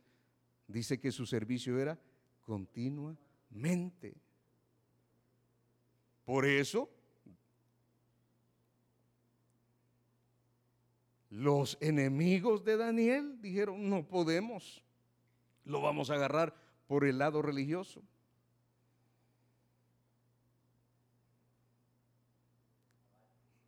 dice 0.68 1.00
que 1.00 1.14
su 1.14 1.26
servicio 1.26 1.80
era 1.80 1.98
continuamente. 2.42 4.14
Por 6.26 6.46
eso, 6.46 6.90
los 11.30 11.78
enemigos 11.80 12.66
de 12.66 12.76
Daniel 12.76 13.42
dijeron, 13.42 13.90
no 13.90 14.06
podemos, 14.06 14.85
lo 15.66 15.82
vamos 15.82 16.10
a 16.10 16.16
agarrar 16.16 16.56
por 16.88 17.06
el 17.06 17.18
lado 17.18 17.42
religioso. 17.42 18.02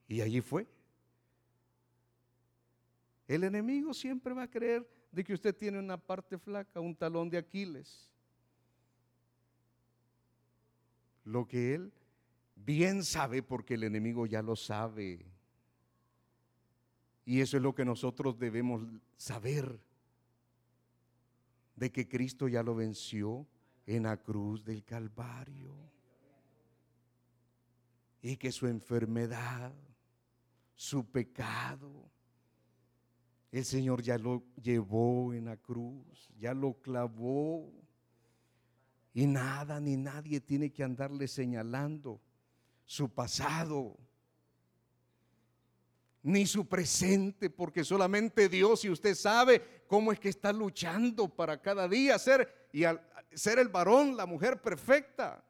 Y 0.08 0.22
allí 0.22 0.42
fue. 0.42 0.68
El 3.28 3.44
enemigo 3.44 3.94
siempre 3.94 4.34
va 4.34 4.44
a 4.44 4.50
creer 4.50 4.88
de 5.12 5.24
que 5.24 5.34
usted 5.34 5.56
tiene 5.56 5.80
una 5.80 5.98
parte 5.98 6.38
flaca, 6.38 6.80
un 6.80 6.96
talón 6.96 7.30
de 7.30 7.38
Aquiles. 7.38 8.10
Lo 11.26 11.46
que 11.46 11.76
él 11.76 11.92
bien 12.56 13.04
sabe 13.04 13.44
porque 13.44 13.74
el 13.74 13.84
enemigo 13.84 14.26
ya 14.26 14.42
lo 14.42 14.56
sabe. 14.56 15.26
Y 17.26 17.42
eso 17.42 17.58
es 17.58 17.64
lo 17.64 17.76
que 17.76 17.84
nosotros 17.84 18.40
debemos 18.40 18.82
saber, 19.18 19.78
de 21.78 21.92
que 21.92 22.08
Cristo 22.08 22.48
ya 22.48 22.64
lo 22.64 22.76
venció 22.76 23.48
en 23.86 24.04
la 24.04 24.18
cruz 24.18 24.66
del 24.66 24.84
Calvario. 24.84 25.74
Y 28.22 28.36
que 28.36 28.52
su 28.52 28.68
enfermedad, 28.68 29.74
su 30.76 31.06
pecado, 31.06 32.10
el 33.52 33.64
Señor 33.64 34.02
ya 34.02 34.18
lo 34.18 34.44
llevó 34.62 35.34
en 35.34 35.46
la 35.46 35.56
cruz, 35.56 36.30
ya 36.38 36.54
lo 36.54 36.74
clavó. 36.82 37.72
Y 39.14 39.28
nada 39.28 39.80
ni 39.80 39.96
nadie 39.96 40.42
tiene 40.42 40.72
que 40.72 40.84
andarle 40.84 41.28
señalando 41.28 42.20
su 42.86 43.08
pasado, 43.10 43.98
ni 46.24 46.48
su 46.48 46.68
presente, 46.68 47.50
porque 47.52 47.84
solamente 47.84 48.50
Dios 48.50 48.84
y 48.84 48.90
usted 48.90 49.14
sabe 49.14 49.77
cómo 49.88 50.12
es 50.12 50.20
que 50.20 50.30
está 50.30 50.54
luchando 50.54 51.28
para 51.28 51.62
cada 51.62 51.88
día 51.88 52.20
ser 52.20 52.70
y 52.72 52.84
ser 53.34 53.60
el 53.60 53.70
varón, 53.70 54.16
la 54.16 54.26
mujer 54.26 54.62
perfecta. 54.62 55.44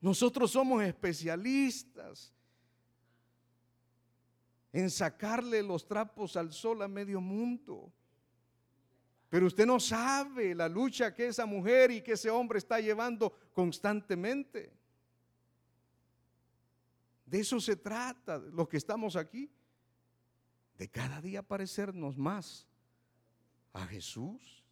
Nosotros 0.00 0.50
somos 0.50 0.82
especialistas 0.82 2.34
en 4.72 4.90
sacarle 4.90 5.62
los 5.62 5.86
trapos 5.86 6.36
al 6.36 6.52
sol 6.52 6.82
a 6.82 6.88
medio 6.88 7.20
mundo. 7.20 7.92
Pero 9.28 9.46
usted 9.46 9.64
no 9.64 9.78
sabe 9.78 10.54
la 10.54 10.68
lucha 10.68 11.14
que 11.14 11.28
esa 11.28 11.46
mujer 11.46 11.90
y 11.90 12.02
que 12.02 12.12
ese 12.12 12.30
hombre 12.30 12.58
está 12.58 12.80
llevando 12.80 13.32
constantemente. 13.52 14.72
De 17.24 17.40
eso 17.40 17.60
se 17.60 17.76
trata, 17.76 18.38
los 18.38 18.68
que 18.68 18.76
estamos 18.76 19.16
aquí, 19.16 19.50
de 20.82 20.88
cada 20.88 21.20
día 21.20 21.44
parecernos 21.44 22.18
más 22.18 22.66
a 23.72 23.86
Jesús. 23.86 24.64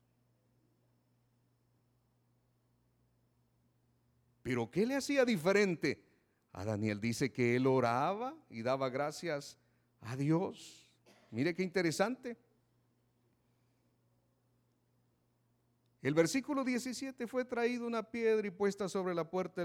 Pero 4.42 4.68
¿qué 4.72 4.86
le 4.86 4.96
hacía 4.96 5.24
diferente? 5.24 6.02
A 6.50 6.64
Daniel 6.64 7.00
dice 7.00 7.30
que 7.30 7.54
él 7.54 7.68
oraba 7.68 8.36
y 8.48 8.62
daba 8.62 8.88
gracias 8.88 9.56
a 10.00 10.16
Dios. 10.16 10.90
Mire 11.30 11.54
qué 11.54 11.62
interesante. 11.62 12.36
El 16.02 16.14
versículo 16.14 16.64
17 16.64 17.28
fue 17.28 17.44
traído 17.44 17.86
una 17.86 18.02
piedra 18.02 18.48
y 18.48 18.50
puesta 18.50 18.88
sobre 18.88 19.14
la 19.14 19.30
puerta 19.30 19.64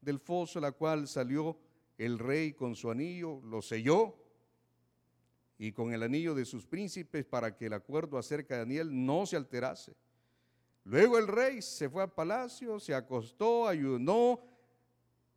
del, 0.00 0.18
foso, 0.20 0.58
la 0.58 0.72
cual 0.72 1.06
salió 1.06 1.58
el 1.98 2.18
rey 2.18 2.54
con 2.54 2.74
su 2.74 2.90
anillo, 2.90 3.42
lo 3.42 3.60
selló 3.60 4.21
y 5.62 5.70
con 5.70 5.92
el 5.92 6.02
anillo 6.02 6.34
de 6.34 6.44
sus 6.44 6.66
príncipes 6.66 7.24
para 7.24 7.54
que 7.54 7.66
el 7.66 7.72
acuerdo 7.72 8.18
acerca 8.18 8.54
de 8.54 8.60
Daniel 8.62 8.88
no 8.90 9.26
se 9.26 9.36
alterase. 9.36 9.94
Luego 10.82 11.16
el 11.18 11.28
rey 11.28 11.62
se 11.62 11.88
fue 11.88 12.02
al 12.02 12.10
palacio, 12.10 12.80
se 12.80 12.92
acostó, 12.92 13.68
ayunó, 13.68 14.40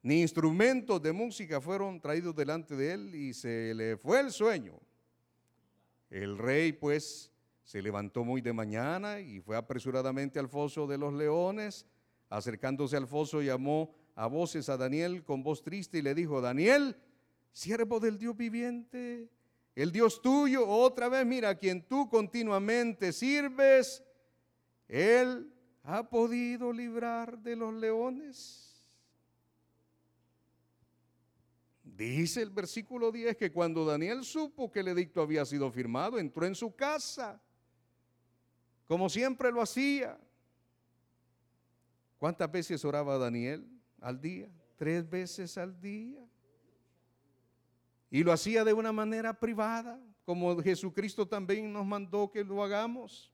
ni 0.02 0.22
instrumentos 0.22 1.00
de 1.00 1.12
música 1.12 1.62
fueron 1.62 2.02
traídos 2.02 2.36
delante 2.36 2.76
de 2.76 2.94
él 2.94 3.14
y 3.14 3.36
se 3.36 3.76
le 3.76 3.98
fue 3.98 4.20
el 4.20 4.32
sueño. 4.32 4.80
El 6.10 6.40
rey 6.40 6.74
pues 6.74 7.32
se 7.64 7.84
levantó 7.84 8.24
muy 8.24 8.42
de 8.42 8.52
mañana 8.52 9.20
y 9.20 9.42
fue 9.42 9.56
apresuradamente 9.56 10.40
al 10.40 10.50
foso 10.50 10.88
de 10.88 10.98
los 10.98 11.14
leones. 11.14 11.86
Acercándose 12.32 12.98
al 12.98 13.06
foso 13.06 13.44
llamó 13.44 13.94
a 14.16 14.26
voces 14.26 14.70
a 14.70 14.78
Daniel 14.78 15.24
con 15.24 15.44
voz 15.44 15.62
triste 15.62 16.00
y 16.00 16.02
le 16.02 16.16
dijo, 16.16 16.42
Daniel, 16.42 16.98
siervo 17.52 18.00
del 18.00 18.18
Dios 18.18 18.36
viviente, 18.36 19.30
el 19.76 19.92
Dios 19.92 20.22
tuyo, 20.22 20.66
otra 20.68 21.10
vez 21.10 21.26
mira, 21.26 21.50
a 21.50 21.56
quien 21.56 21.86
tú 21.86 22.10
continuamente 22.10 23.12
sirves, 23.12 24.02
Él 24.88 25.52
ha 25.84 26.10
podido 26.10 26.72
librar 26.72 27.38
de 27.40 27.56
los 27.58 27.74
leones. 27.74 28.66
Dice 31.84 32.42
el 32.42 32.50
versículo 32.50 33.12
10 33.12 33.38
que 33.38 33.52
cuando 33.52 33.86
Daniel 33.86 34.24
supo 34.24 34.72
que 34.72 34.80
el 34.80 34.88
edicto 34.90 35.22
había 35.22 35.46
sido 35.46 35.72
firmado, 35.72 36.20
entró 36.20 36.46
en 36.46 36.56
su 36.56 36.76
casa, 36.76 37.42
como 38.88 39.10
siempre 39.10 39.52
lo 39.52 39.62
hacía. 39.62 40.18
¿Cuántas 42.18 42.52
veces 42.52 42.84
oraba 42.84 43.18
Daniel 43.18 43.70
al 44.02 44.20
día? 44.20 44.50
Tres 44.78 45.10
veces 45.10 45.58
al 45.58 45.80
día. 45.80 46.26
Y 48.16 48.24
lo 48.24 48.32
hacía 48.32 48.64
de 48.64 48.72
una 48.72 48.94
manera 48.94 49.38
privada, 49.38 50.00
como 50.24 50.58
Jesucristo 50.62 51.28
también 51.28 51.74
nos 51.74 51.86
mandó 51.86 52.32
que 52.32 52.46
lo 52.46 52.64
hagamos. 52.64 53.30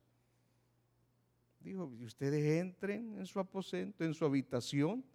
Dijo, 1.59 1.85
ustedes 2.03 2.59
entren 2.59 3.15
en 3.19 3.27
su 3.27 3.39
aposento, 3.39 4.03
en 4.03 4.15
su 4.15 4.25
habitación, 4.25 5.05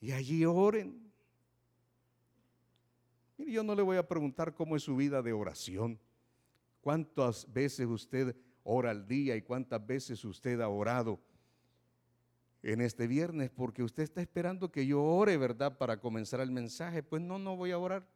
y 0.00 0.12
allí 0.12 0.46
oren. 0.46 1.12
Mire, 3.36 3.52
yo 3.52 3.62
no 3.62 3.74
le 3.74 3.82
voy 3.82 3.98
a 3.98 4.08
preguntar 4.08 4.54
cómo 4.54 4.76
es 4.76 4.82
su 4.82 4.96
vida 4.96 5.20
de 5.20 5.34
oración, 5.34 6.00
cuántas 6.80 7.52
veces 7.52 7.86
usted 7.86 8.34
ora 8.62 8.92
al 8.92 9.06
día 9.06 9.36
y 9.36 9.42
cuántas 9.42 9.86
veces 9.86 10.24
usted 10.24 10.58
ha 10.62 10.70
orado 10.70 11.20
en 12.62 12.80
este 12.80 13.06
viernes, 13.06 13.50
porque 13.50 13.82
usted 13.82 14.02
está 14.02 14.20
esperando 14.20 14.70
que 14.70 14.86
yo 14.86 15.02
ore, 15.02 15.36
¿verdad? 15.36 15.76
Para 15.78 16.00
comenzar 16.00 16.40
el 16.40 16.50
mensaje. 16.50 17.02
Pues 17.02 17.22
no, 17.22 17.38
no 17.38 17.56
voy 17.56 17.70
a 17.70 17.78
orar. 17.78 18.06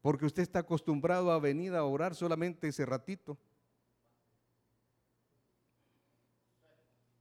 Porque 0.00 0.26
usted 0.26 0.42
está 0.42 0.60
acostumbrado 0.60 1.30
a 1.30 1.38
venir 1.38 1.74
a 1.74 1.84
orar 1.84 2.14
solamente 2.14 2.68
ese 2.68 2.86
ratito. 2.86 3.36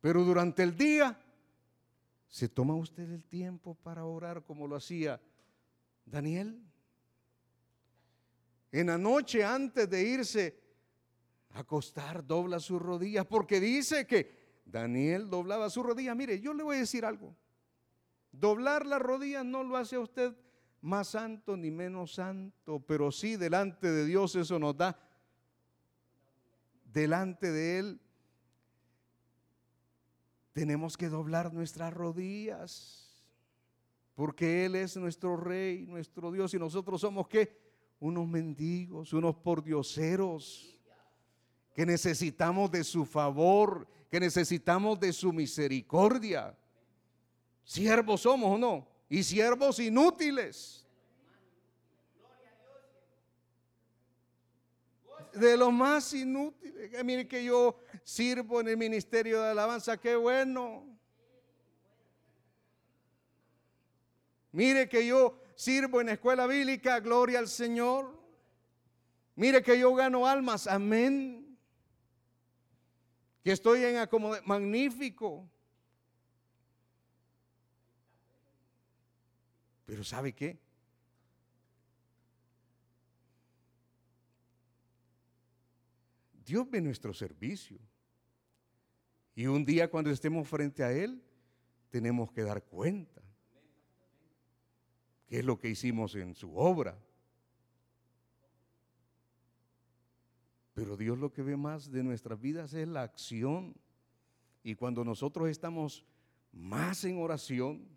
Pero 0.02 0.24
durante 0.24 0.64
el 0.64 0.78
día 0.78 1.20
¿Se 2.36 2.50
toma 2.50 2.76
usted 2.76 3.10
el 3.12 3.24
tiempo 3.24 3.76
para 3.76 4.04
orar 4.04 4.44
como 4.44 4.68
lo 4.68 4.76
hacía 4.76 5.22
Daniel? 6.06 6.62
En 8.74 8.88
la 8.88 8.98
noche 8.98 9.42
antes 9.42 9.90
de 9.90 10.04
irse 10.04 10.60
acostar, 11.56 12.26
dobla 12.26 12.60
sus 12.60 12.82
rodillas, 12.82 13.26
porque 13.26 13.60
dice 13.60 14.06
que 14.06 14.62
Daniel 14.66 15.30
doblaba 15.30 15.70
sus 15.70 15.86
rodillas. 15.86 16.16
Mire, 16.16 16.40
yo 16.40 16.54
le 16.54 16.64
voy 16.64 16.78
a 16.78 16.80
decir 16.80 17.06
algo. 17.06 17.36
Doblar 18.32 18.86
las 18.86 19.02
rodillas 19.02 19.46
no 19.46 19.64
lo 19.64 19.78
hace 19.78 19.96
a 19.96 20.02
usted 20.02 20.36
más 20.82 21.08
santo 21.08 21.58
ni 21.58 21.72
menos 21.72 22.14
santo, 22.14 22.80
pero 22.80 23.12
sí 23.12 23.38
delante 23.38 23.92
de 23.92 24.06
Dios 24.06 24.36
eso 24.36 24.60
nos 24.60 24.78
da 24.78 25.00
delante 26.96 27.52
de 27.52 27.80
Él 27.80 28.00
tenemos 30.54 30.96
que 30.96 31.10
doblar 31.10 31.54
nuestras 31.54 31.94
rodillas, 31.94 33.28
porque 34.16 34.66
Él 34.66 34.76
es 34.76 34.96
nuestro 34.96 35.36
Rey, 35.36 35.86
nuestro 35.86 36.32
Dios, 36.32 36.54
y 36.54 36.58
nosotros 36.58 37.02
somos 37.02 37.28
qué? 37.28 37.60
Unos 38.00 38.26
mendigos, 38.26 39.12
unos 39.12 39.36
pordioseros, 39.36 40.75
que 41.76 41.86
necesitamos 41.86 42.72
de 42.72 42.84
su 42.86 43.06
favor, 43.06 43.86
que 44.10 44.20
necesitamos 44.20 44.98
de 44.98 45.12
su 45.12 45.34
misericordia. 45.34 46.58
Siervos 47.66 48.22
somos 48.22 48.56
o 48.56 48.58
no, 48.58 48.88
y 49.10 49.22
siervos 49.24 49.80
inútiles. 49.80 50.82
de 55.34 55.58
lo 55.58 55.70
más 55.70 56.14
inútiles. 56.14 57.04
Mire 57.04 57.28
que 57.28 57.44
yo 57.44 57.78
sirvo 58.06 58.62
en 58.62 58.70
el 58.70 58.78
ministerio 58.78 59.42
de 59.42 59.50
alabanza, 59.50 59.98
qué 59.98 60.16
bueno. 60.16 60.86
Mire 64.54 64.88
que 64.88 65.06
yo 65.06 65.38
sirvo 65.56 66.00
en 66.00 66.08
la 66.08 66.14
escuela 66.14 66.48
bíblica, 66.48 67.02
gloria 67.02 67.40
al 67.40 67.50
Señor. 67.50 68.18
Mire 69.36 69.62
que 69.62 69.78
yo 69.78 69.94
gano 69.94 70.26
almas, 70.26 70.68
amén. 70.68 71.45
Que 73.46 73.52
estoy 73.52 73.84
en 73.84 73.98
acomodo, 73.98 74.40
magnífico. 74.44 75.48
Pero 79.86 80.04
¿sabe 80.04 80.34
qué? 80.34 80.58
Dios 86.44 86.68
ve 86.72 86.82
nuestro 86.82 87.14
servicio. 87.14 87.78
Y 89.36 89.46
un 89.46 89.64
día 89.64 89.92
cuando 89.92 90.10
estemos 90.10 90.48
frente 90.48 90.84
a 90.84 90.92
Él, 90.92 91.22
tenemos 91.90 92.32
que 92.32 92.42
dar 92.42 92.64
cuenta. 92.64 93.22
¿Qué 95.28 95.38
es 95.38 95.46
lo 95.46 95.60
que 95.60 95.70
hicimos 95.70 96.16
en 96.16 96.34
su 96.34 96.58
obra? 96.58 96.98
Pero 100.76 100.98
Dios 100.98 101.18
lo 101.18 101.32
que 101.32 101.42
ve 101.42 101.56
más 101.56 101.90
de 101.90 102.04
nuestras 102.04 102.40
vidas 102.40 102.74
es 102.74 102.86
la 102.88 103.02
acción. 103.02 103.74
Y 104.62 104.76
cuando 104.76 105.06
nosotros 105.06 105.50
estamos 105.50 106.06
más 106.52 107.06
en 107.06 107.18
oración, 107.18 107.88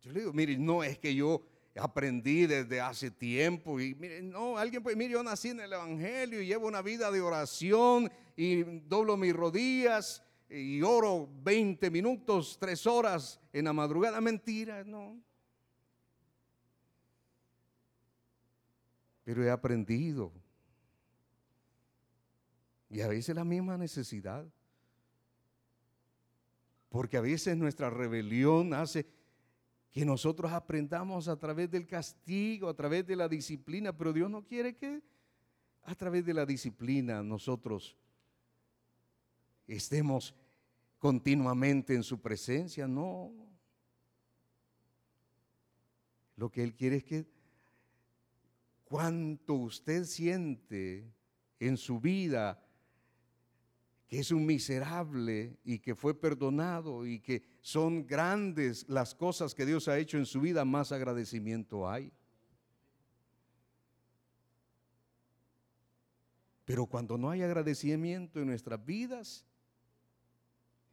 yo 0.00 0.10
le 0.10 0.20
digo, 0.20 0.32
mire, 0.32 0.56
no 0.56 0.82
es 0.82 0.98
que 0.98 1.14
yo 1.14 1.42
aprendí 1.76 2.46
desde 2.46 2.80
hace 2.80 3.10
tiempo 3.10 3.78
y 3.78 3.94
mire, 3.94 4.22
no, 4.22 4.56
alguien 4.56 4.82
pues, 4.82 4.96
mire, 4.96 5.12
yo 5.12 5.22
nací 5.22 5.50
en 5.50 5.60
el 5.60 5.72
Evangelio 5.72 6.40
y 6.40 6.46
llevo 6.46 6.66
una 6.66 6.80
vida 6.80 7.10
de 7.10 7.20
oración 7.20 8.10
y 8.34 8.62
doblo 8.62 9.18
mis 9.18 9.34
rodillas 9.34 10.24
y 10.48 10.80
oro 10.80 11.28
20 11.42 11.90
minutos, 11.90 12.56
3 12.58 12.86
horas 12.86 13.38
en 13.52 13.66
la 13.66 13.74
madrugada. 13.74 14.18
Mentira, 14.22 14.82
no. 14.82 15.20
Pero 19.28 19.44
he 19.44 19.50
aprendido. 19.50 20.32
Y 22.88 23.02
a 23.02 23.08
veces 23.08 23.36
la 23.36 23.44
misma 23.44 23.76
necesidad. 23.76 24.50
Porque 26.88 27.18
a 27.18 27.20
veces 27.20 27.54
nuestra 27.54 27.90
rebelión 27.90 28.72
hace 28.72 29.06
que 29.90 30.06
nosotros 30.06 30.50
aprendamos 30.50 31.28
a 31.28 31.38
través 31.38 31.70
del 31.70 31.86
castigo, 31.86 32.70
a 32.70 32.74
través 32.74 33.06
de 33.06 33.16
la 33.16 33.28
disciplina, 33.28 33.94
pero 33.94 34.14
Dios 34.14 34.30
no 34.30 34.46
quiere 34.46 34.74
que 34.74 35.02
a 35.82 35.94
través 35.94 36.24
de 36.24 36.32
la 36.32 36.46
disciplina 36.46 37.22
nosotros 37.22 37.98
estemos 39.66 40.34
continuamente 40.98 41.94
en 41.94 42.02
su 42.02 42.18
presencia, 42.18 42.88
no. 42.88 43.30
Lo 46.34 46.50
que 46.50 46.62
Él 46.62 46.74
quiere 46.74 46.96
es 46.96 47.04
que 47.04 47.37
cuanto 48.88 49.54
usted 49.54 50.04
siente 50.04 51.12
en 51.60 51.76
su 51.76 52.00
vida 52.00 52.64
que 54.08 54.20
es 54.20 54.30
un 54.30 54.46
miserable 54.46 55.58
y 55.64 55.80
que 55.80 55.94
fue 55.94 56.18
perdonado 56.18 57.06
y 57.06 57.20
que 57.20 57.42
son 57.60 58.06
grandes 58.06 58.88
las 58.88 59.14
cosas 59.14 59.54
que 59.54 59.66
Dios 59.66 59.86
ha 59.86 59.98
hecho 59.98 60.16
en 60.16 60.24
su 60.24 60.40
vida, 60.40 60.64
más 60.64 60.92
agradecimiento 60.92 61.88
hay. 61.88 62.10
Pero 66.64 66.86
cuando 66.86 67.18
no 67.18 67.30
hay 67.30 67.42
agradecimiento 67.42 68.40
en 68.40 68.46
nuestras 68.46 68.82
vidas, 68.82 69.44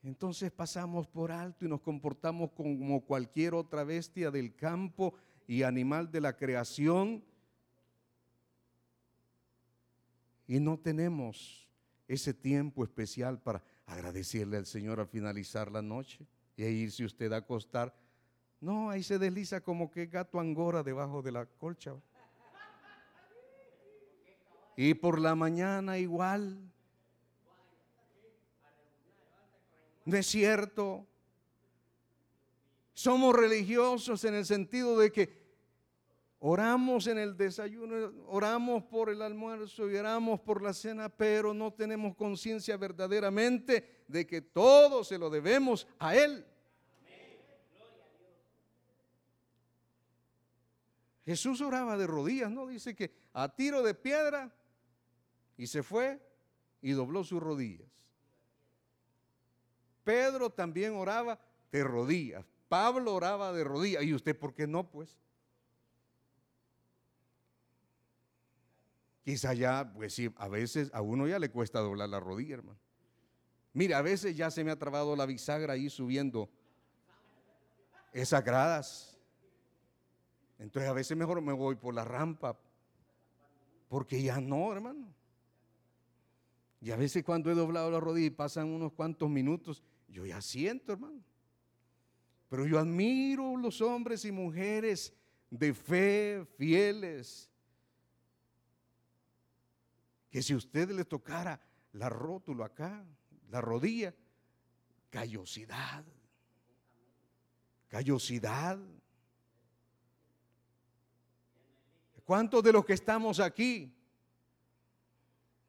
entonces 0.03 0.51
pasamos 0.51 1.07
por 1.07 1.31
alto 1.31 1.65
y 1.65 1.69
nos 1.69 1.81
comportamos 1.81 2.51
como 2.51 3.05
cualquier 3.05 3.53
otra 3.53 3.85
bestia 3.85 4.29
del 4.29 4.55
campo 4.55 5.13
y 5.47 5.63
animal 5.63 6.11
de 6.11 6.21
la 6.21 6.35
creación. 6.35 7.23
Y 10.47 10.59
no 10.59 10.77
tenemos 10.77 11.67
ese 12.07 12.33
tiempo 12.33 12.83
especial 12.83 13.41
para 13.41 13.63
agradecerle 13.85 14.57
al 14.57 14.65
Señor 14.65 14.99
al 14.99 15.07
finalizar 15.07 15.71
la 15.71 15.81
noche 15.81 16.25
y 16.55 16.63
ahí 16.63 16.75
irse 16.81 17.05
usted 17.05 17.31
a 17.33 17.37
acostar. 17.37 17.95
No, 18.61 18.89
ahí 18.89 19.03
se 19.03 19.19
desliza 19.19 19.61
como 19.61 19.91
que 19.91 20.05
gato 20.05 20.39
angora 20.39 20.83
debajo 20.83 21.21
de 21.21 21.31
la 21.31 21.45
colcha. 21.45 21.95
Y 24.77 24.93
por 24.93 25.19
la 25.19 25.35
mañana 25.35 25.97
igual. 25.97 26.59
¿No 30.03 30.17
es 30.17 30.27
cierto? 30.27 31.07
Somos 32.93 33.35
religiosos 33.35 34.23
en 34.23 34.35
el 34.35 34.45
sentido 34.45 34.97
de 34.97 35.11
que 35.11 35.44
Oramos 36.47 37.07
en 37.07 37.17
el 37.17 37.35
desayuno, 37.35 38.13
oramos 38.27 38.83
por 38.83 39.09
el 39.09 39.23
almuerzo 39.23 39.89
y 39.89 39.95
oramos 39.95 40.39
por 40.41 40.61
la 40.61 40.73
cena, 40.73 41.09
pero 41.09 41.55
no 41.55 41.73
tenemos 41.73 42.15
conciencia 42.15 42.77
verdaderamente 42.77 44.03
de 44.07 44.27
que 44.27 44.43
todo 44.43 45.03
se 45.03 45.17
lo 45.17 45.31
debemos 45.31 45.87
a 45.97 46.15
Él. 46.15 46.45
Jesús 51.25 51.61
oraba 51.61 51.97
de 51.97 52.05
rodillas, 52.05 52.51
¿no? 52.51 52.67
Dice 52.67 52.95
que 52.95 53.11
a 53.33 53.49
tiro 53.49 53.81
de 53.81 53.95
piedra 53.95 54.53
y 55.57 55.65
se 55.65 55.81
fue 55.81 56.21
y 56.79 56.91
dobló 56.91 57.23
sus 57.23 57.41
rodillas. 57.41 57.89
Pedro 60.03 60.51
también 60.51 60.93
oraba 60.93 61.39
de 61.71 61.83
rodillas. 61.83 62.45
Pablo 62.69 63.15
oraba 63.15 63.51
de 63.51 63.63
rodillas. 63.63 64.03
¿Y 64.03 64.13
usted 64.13 64.37
por 64.37 64.53
qué 64.53 64.67
no, 64.67 64.91
pues? 64.91 65.17
Quizá 69.25 69.55
ya, 69.55 69.91
pues 69.91 70.13
sí, 70.13 70.31
a 70.37 70.47
veces 70.47 70.91
a 70.93 71.01
uno 71.01 71.27
ya 71.27 71.39
le 71.39 71.49
cuesta 71.49 71.79
doblar 71.79 72.07
la 72.07 72.19
rodilla, 72.19 72.53
hermano. 72.53 72.77
Mira, 73.73 73.97
a 73.97 74.03
veces 74.03 74.37
ya 74.37 74.51
se 74.51 74.63
me 74.63 74.69
ha 74.69 74.77
trabado 74.77 75.15
la 75.15 75.25
bisagra 75.25 75.73
ahí 75.73 75.89
subiendo 75.89 76.47
esas 78.13 78.45
gradas. 78.45 79.17
Entonces 80.59 80.87
a 80.87 80.93
veces 80.93 81.17
mejor 81.17 81.41
me 81.41 81.53
voy 81.53 81.73
por 81.73 81.95
la 81.95 82.05
rampa, 82.05 82.55
porque 83.89 84.21
ya 84.21 84.39
no, 84.39 84.71
hermano. 84.71 85.11
Y 86.79 86.91
a 86.91 86.95
veces 86.95 87.23
cuando 87.23 87.49
he 87.49 87.55
doblado 87.55 87.89
la 87.89 87.99
rodilla 87.99 88.27
y 88.27 88.29
pasan 88.29 88.67
unos 88.67 88.93
cuantos 88.93 89.27
minutos, 89.27 89.81
yo 90.07 90.23
ya 90.23 90.39
siento, 90.39 90.93
hermano. 90.93 91.23
Pero 92.47 92.67
yo 92.67 92.77
admiro 92.77 93.57
los 93.57 93.81
hombres 93.81 94.23
y 94.23 94.31
mujeres 94.31 95.15
de 95.49 95.73
fe, 95.73 96.45
fieles, 96.57 97.49
que 100.35 100.43
si 100.43 100.53
usted 100.53 100.91
le 100.91 101.05
tocara 101.05 101.57
la 101.93 102.09
rótulo 102.09 102.65
acá, 102.65 103.05
la 103.51 103.61
rodilla, 103.61 104.13
callosidad, 105.09 106.03
callosidad. 107.87 108.77
¿Cuántos 112.25 112.61
de 112.61 112.73
los 112.73 112.83
que 112.83 112.91
estamos 112.91 113.39
aquí 113.39 113.95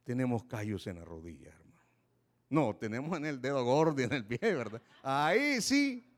tenemos 0.03 0.43
callos 0.43 0.85
en 0.89 0.99
la 0.99 1.05
rodilla, 1.05 1.51
hermano? 1.51 1.87
No, 2.51 2.75
tenemos 2.75 3.17
en 3.19 3.27
el 3.27 3.41
dedo 3.41 3.65
gordo 3.65 4.01
y 4.01 4.05
en 4.07 4.15
el 4.15 4.27
pie, 4.27 4.53
¿verdad? 4.53 4.83
Ahí 5.01 5.63
sí, 5.63 6.13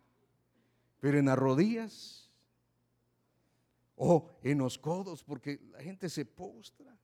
pero 1.00 1.18
en 1.18 1.26
las 1.26 1.38
rodillas 1.38 2.30
o 3.94 4.30
en 4.42 4.56
los 4.56 4.78
codos, 4.78 5.22
porque 5.22 5.60
la 5.70 5.82
gente 5.82 6.08
se 6.08 6.24
postra. 6.24 6.98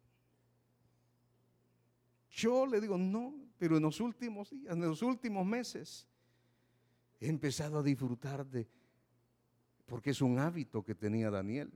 Yo 2.34 2.66
le 2.66 2.80
digo, 2.80 2.98
no, 2.98 3.32
pero 3.58 3.76
en 3.76 3.84
los 3.84 4.00
últimos 4.00 4.50
días, 4.50 4.72
en 4.72 4.80
los 4.80 5.02
últimos 5.02 5.46
meses, 5.46 6.08
he 7.20 7.28
empezado 7.28 7.78
a 7.78 7.82
disfrutar 7.82 8.44
de, 8.44 8.66
porque 9.86 10.10
es 10.10 10.20
un 10.20 10.40
hábito 10.40 10.82
que 10.82 10.96
tenía 10.96 11.30
Daniel. 11.30 11.70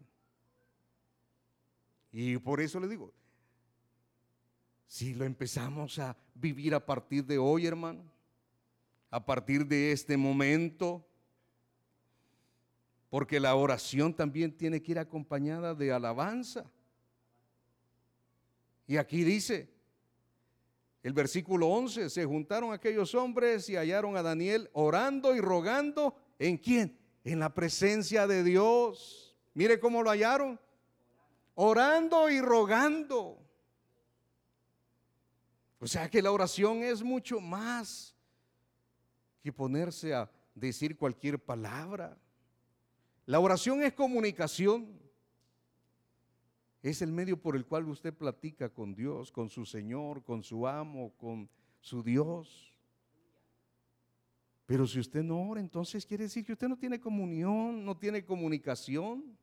Y 2.11 2.37
por 2.39 2.61
eso 2.61 2.81
le 2.81 2.89
digo, 2.89 3.15
si 4.89 5.15
lo 5.15 5.25
empezamos 5.25 6.01
a 6.01 6.17
vivir 6.35 6.75
a 6.75 6.85
partir 6.85 7.25
de 7.25 7.39
hoy, 7.39 7.67
hermano, 7.67 8.03
a 9.11 9.25
partir 9.25 9.65
de 9.65 9.93
este 9.93 10.17
momento, 10.17 11.07
porque 13.11 13.39
la 13.39 13.55
oración 13.55 14.13
también 14.13 14.57
tiene 14.57 14.83
que 14.83 14.91
ir 14.91 14.99
acompañada 14.99 15.73
de 15.73 15.93
alabanza. 15.93 16.69
Y 18.89 18.97
aquí 18.97 19.23
dice, 19.23 19.78
el 21.03 21.13
versículo 21.13 21.69
11, 21.69 22.11
se 22.11 22.25
juntaron 22.25 22.73
aquellos 22.73 23.15
hombres 23.15 23.69
y 23.69 23.77
hallaron 23.77 24.17
a 24.17 24.23
Daniel 24.23 24.69
orando 24.73 25.35
y 25.35 25.41
rogando. 25.41 26.17
¿En 26.39 26.57
quién? 26.57 26.99
En 27.25 27.39
la 27.39 27.55
presencia 27.55 28.27
de 28.27 28.43
Dios. 28.43 29.37
Mire 29.55 29.79
cómo 29.79 30.03
lo 30.03 30.11
hallaron. 30.11 30.61
Orando 31.55 32.29
y 32.31 32.41
rogando. 32.41 33.39
O 35.81 35.87
sea 35.87 36.11
que 36.11 36.21
la 36.21 36.33
oración 36.33 36.83
es 36.83 37.03
mucho 37.03 37.41
más 37.41 38.15
que 39.43 39.53
ponerse 39.53 40.13
a 40.13 40.29
decir 40.55 40.97
cualquier 40.97 41.39
palabra. 41.39 42.19
La 43.25 43.39
oración 43.39 43.83
es 43.83 43.93
comunicación. 43.93 44.99
Es 46.83 47.03
el 47.03 47.13
medio 47.13 47.41
por 47.41 47.57
el 47.57 47.67
cual 47.67 47.89
usted 47.89 48.15
platica 48.15 48.69
con 48.69 48.95
Dios, 48.95 49.33
con 49.33 49.49
su 49.49 49.65
Señor, 49.67 50.23
con 50.23 50.43
su 50.43 50.67
amo, 50.67 51.13
con 51.17 51.49
su 51.81 52.03
Dios. 52.03 52.73
Pero 54.67 54.87
si 54.87 55.01
usted 55.01 55.23
no 55.23 55.49
ora, 55.49 55.61
entonces 55.61 56.05
quiere 56.05 56.25
decir 56.25 56.45
que 56.45 56.53
usted 56.53 56.69
no 56.69 56.77
tiene 56.77 57.01
comunión, 57.01 57.85
no 57.85 57.97
tiene 57.97 58.25
comunicación. 58.25 59.37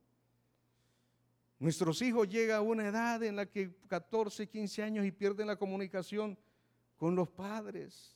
Nuestros 1.57 2.01
hijos 2.01 2.29
llegan 2.29 2.57
a 2.57 2.61
una 2.61 2.87
edad 2.87 3.23
en 3.23 3.35
la 3.35 3.45
que 3.45 3.75
14, 3.87 4.47
15 4.47 4.83
años 4.83 5.05
y 5.05 5.11
pierden 5.11 5.47
la 5.47 5.55
comunicación 5.55 6.37
con 6.95 7.15
los 7.15 7.29
padres. 7.29 8.15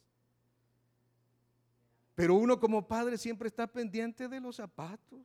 Pero 2.16 2.36
uno 2.36 2.60
como 2.60 2.88
padre 2.88 3.18
siempre 3.18 3.48
está 3.48 3.66
pendiente 3.66 4.28
de 4.28 4.42
los 4.42 4.58
zapatos, 4.58 5.22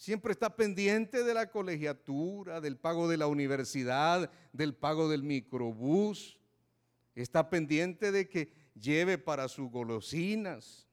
siempre 0.00 0.32
está 0.32 0.56
pendiente 0.56 1.24
de 1.24 1.34
la 1.34 1.50
colegiatura, 1.50 2.62
del 2.62 2.78
pago 2.78 3.06
de 3.06 3.18
la 3.18 3.26
universidad, 3.26 4.30
del 4.50 4.74
pago 4.74 5.10
del 5.10 5.22
microbús, 5.22 6.40
está 7.14 7.50
pendiente 7.50 8.10
de 8.10 8.26
que 8.26 8.50
lleve 8.74 9.18
para 9.18 9.46
sus 9.46 9.70
golosinas. 9.70 10.88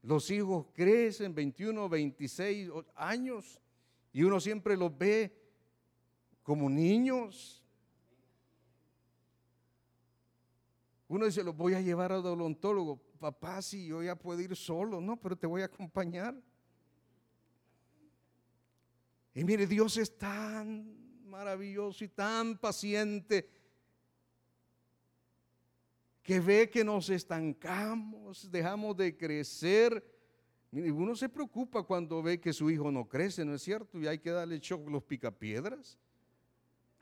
Los 0.00 0.30
hijos 0.30 0.68
crecen 0.72 1.34
21, 1.34 1.86
26 1.86 2.70
años 2.94 3.60
y 4.10 4.22
uno 4.22 4.40
siempre 4.40 4.74
los 4.74 4.96
ve 4.96 5.38
como 6.42 6.70
niños. 6.70 7.62
Uno 11.08 11.26
dice, 11.26 11.44
los 11.44 11.54
voy 11.54 11.74
a 11.74 11.82
llevar 11.82 12.12
al 12.12 12.24
odontólogo 12.24 13.02
papá, 13.20 13.60
si 13.60 13.86
yo 13.86 14.02
ya 14.02 14.16
puedo 14.16 14.40
ir 14.40 14.56
solo, 14.56 14.98
no, 14.98 15.20
pero 15.20 15.36
te 15.36 15.46
voy 15.46 15.60
a 15.60 15.66
acompañar. 15.66 16.34
Y 19.38 19.44
mire, 19.44 19.68
Dios 19.68 19.96
es 19.98 20.18
tan 20.18 21.22
maravilloso 21.24 22.02
y 22.02 22.08
tan 22.08 22.58
paciente 22.58 23.48
que 26.24 26.40
ve 26.40 26.68
que 26.68 26.82
nos 26.82 27.08
estancamos, 27.08 28.50
dejamos 28.50 28.96
de 28.96 29.16
crecer. 29.16 30.04
Mire, 30.72 30.90
uno 30.90 31.14
se 31.14 31.28
preocupa 31.28 31.84
cuando 31.84 32.20
ve 32.20 32.40
que 32.40 32.52
su 32.52 32.68
hijo 32.68 32.90
no 32.90 33.08
crece, 33.08 33.44
¿no 33.44 33.54
es 33.54 33.62
cierto? 33.62 34.00
Y 34.00 34.08
hay 34.08 34.18
que 34.18 34.32
darle 34.32 34.58
shock 34.58 34.88
los 34.90 35.04
picapiedras. 35.04 36.00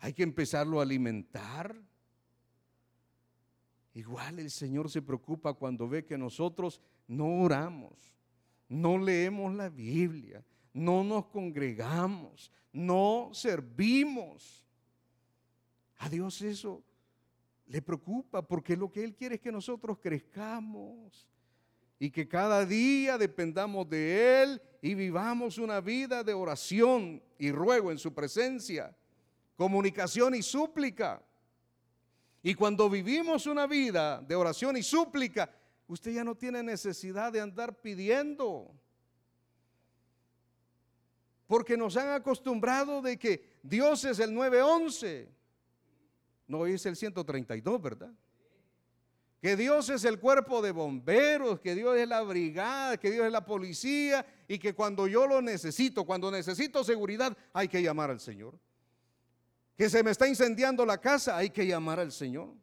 Hay 0.01 0.13
que 0.13 0.23
empezarlo 0.23 0.79
a 0.79 0.83
alimentar. 0.83 1.75
Igual 3.95 4.41
el 4.41 4.51
Señor 4.51 4.91
se 4.91 5.01
preocupa 5.01 5.55
cuando 5.55 5.89
ve 5.89 6.05
que 6.05 6.19
nosotros 6.19 6.83
no 7.09 7.41
oramos, 7.41 8.15
no 8.69 8.99
leemos 8.99 9.55
la 9.55 9.71
Biblia, 9.71 10.45
no 10.77 11.03
nos 11.03 11.27
congregamos, 11.29 12.53
no 12.71 13.31
servimos. 13.33 14.63
A 15.97 16.09
Dios 16.11 16.43
eso 16.43 16.85
le 17.67 17.81
preocupa 17.81 18.47
porque 18.47 18.77
lo 18.77 18.93
que 18.93 19.03
Él 19.03 19.15
quiere 19.15 19.37
es 19.37 19.41
que 19.41 19.51
nosotros 19.51 19.99
crezcamos 19.99 21.27
y 21.99 22.11
que 22.11 22.29
cada 22.29 22.67
día 22.67 23.17
dependamos 23.17 23.89
de 23.89 24.43
Él 24.43 24.63
y 24.83 24.95
vivamos 24.95 25.57
una 25.57 25.81
vida 25.81 26.23
de 26.23 26.35
oración 26.35 27.23
y 27.39 27.51
ruego 27.51 27.91
en 27.91 27.97
su 27.97 28.13
presencia, 28.13 28.95
comunicación 29.57 30.35
y 30.35 30.43
súplica. 30.43 31.23
Y 32.43 32.53
cuando 32.53 32.91
vivimos 32.91 33.47
una 33.47 33.67
vida 33.67 34.21
de 34.21 34.35
oración 34.35 34.77
y 34.77 34.83
súplica, 34.83 35.51
usted 35.89 36.13
ya 36.13 36.23
no 36.23 36.35
tiene 36.35 36.63
necesidad 36.63 37.33
de 37.33 37.41
andar 37.41 37.81
pidiendo. 37.81 38.75
Porque 41.47 41.77
nos 41.77 41.97
han 41.97 42.09
acostumbrado 42.11 43.03
de 43.03 43.19
que 43.19 43.59
Dios 43.63 44.05
es 44.05 44.19
el 44.19 44.35
911. 44.35 45.29
No 46.49 46.67
es 46.67 46.87
el 46.87 46.97
132, 46.97 47.83
¿verdad? 47.83 48.13
Que 49.41 49.57
Dios 49.57 49.91
es 49.91 50.05
el 50.05 50.19
cuerpo 50.19 50.63
de 50.63 50.73
bomberos, 50.73 51.61
que 51.61 51.75
Dios 51.75 51.97
es 51.97 52.09
la 52.09 52.23
brigada, 52.23 52.97
que 52.97 53.11
Dios 53.11 53.27
es 53.27 53.33
la 53.33 53.45
policía 53.45 54.27
y 54.49 54.59
que 54.59 54.75
cuando 54.75 55.07
yo 55.07 55.27
lo 55.27 55.43
necesito, 55.43 56.05
cuando 56.05 56.31
necesito 56.31 56.83
seguridad, 56.83 57.37
hay 57.53 57.69
que 57.69 57.83
llamar 57.83 58.11
al 58.11 58.21
Señor 58.21 58.59
que 59.77 59.91
se 59.91 60.03
me 60.03 60.11
está 60.11 60.27
incendiando 60.27 60.87
la 60.87 60.99
casa, 60.99 61.37
hay 61.37 61.51
que 61.51 61.67
llamar 61.67 62.01
al 62.01 62.11
Señor. 62.11 62.55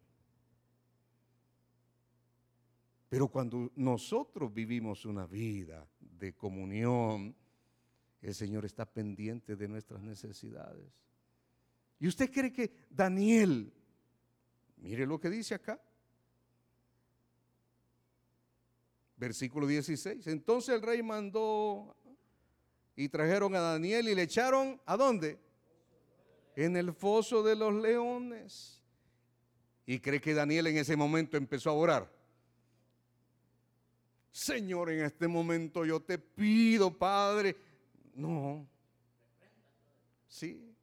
Pero 3.08 3.28
cuando 3.28 3.70
nosotros 3.76 4.52
vivimos 4.52 5.06
una 5.06 5.24
vida 5.24 5.86
de 6.00 6.34
comunión, 6.34 7.36
el 8.28 8.34
Señor 8.34 8.64
está 8.64 8.84
pendiente 8.84 9.56
de 9.56 9.68
nuestras 9.68 10.02
necesidades. 10.02 10.86
¿Y 11.98 12.08
usted 12.08 12.30
cree 12.30 12.52
que 12.52 12.72
Daniel, 12.90 13.72
mire 14.76 15.06
lo 15.06 15.18
que 15.18 15.30
dice 15.30 15.54
acá, 15.54 15.80
versículo 19.16 19.66
16, 19.66 20.26
entonces 20.26 20.74
el 20.74 20.82
rey 20.82 21.02
mandó 21.02 21.96
y 22.96 23.08
trajeron 23.08 23.54
a 23.54 23.60
Daniel 23.60 24.08
y 24.08 24.14
le 24.14 24.22
echaron 24.22 24.80
a 24.86 24.96
dónde? 24.96 25.38
en 26.56 26.76
el 26.76 26.92
foso 26.92 27.42
de 27.42 27.56
los 27.56 27.74
leones. 27.74 28.80
¿Y 29.86 29.98
cree 29.98 30.20
que 30.20 30.34
Daniel 30.34 30.68
en 30.68 30.78
ese 30.78 30.96
momento 30.96 31.36
empezó 31.36 31.70
a 31.70 31.74
orar? 31.74 32.10
Señor, 34.30 34.90
en 34.90 35.04
este 35.04 35.28
momento 35.28 35.84
yo 35.84 36.00
te 36.00 36.18
pido, 36.18 36.96
Padre. 36.96 37.56
No. 38.14 38.66
Sí. 40.28 40.74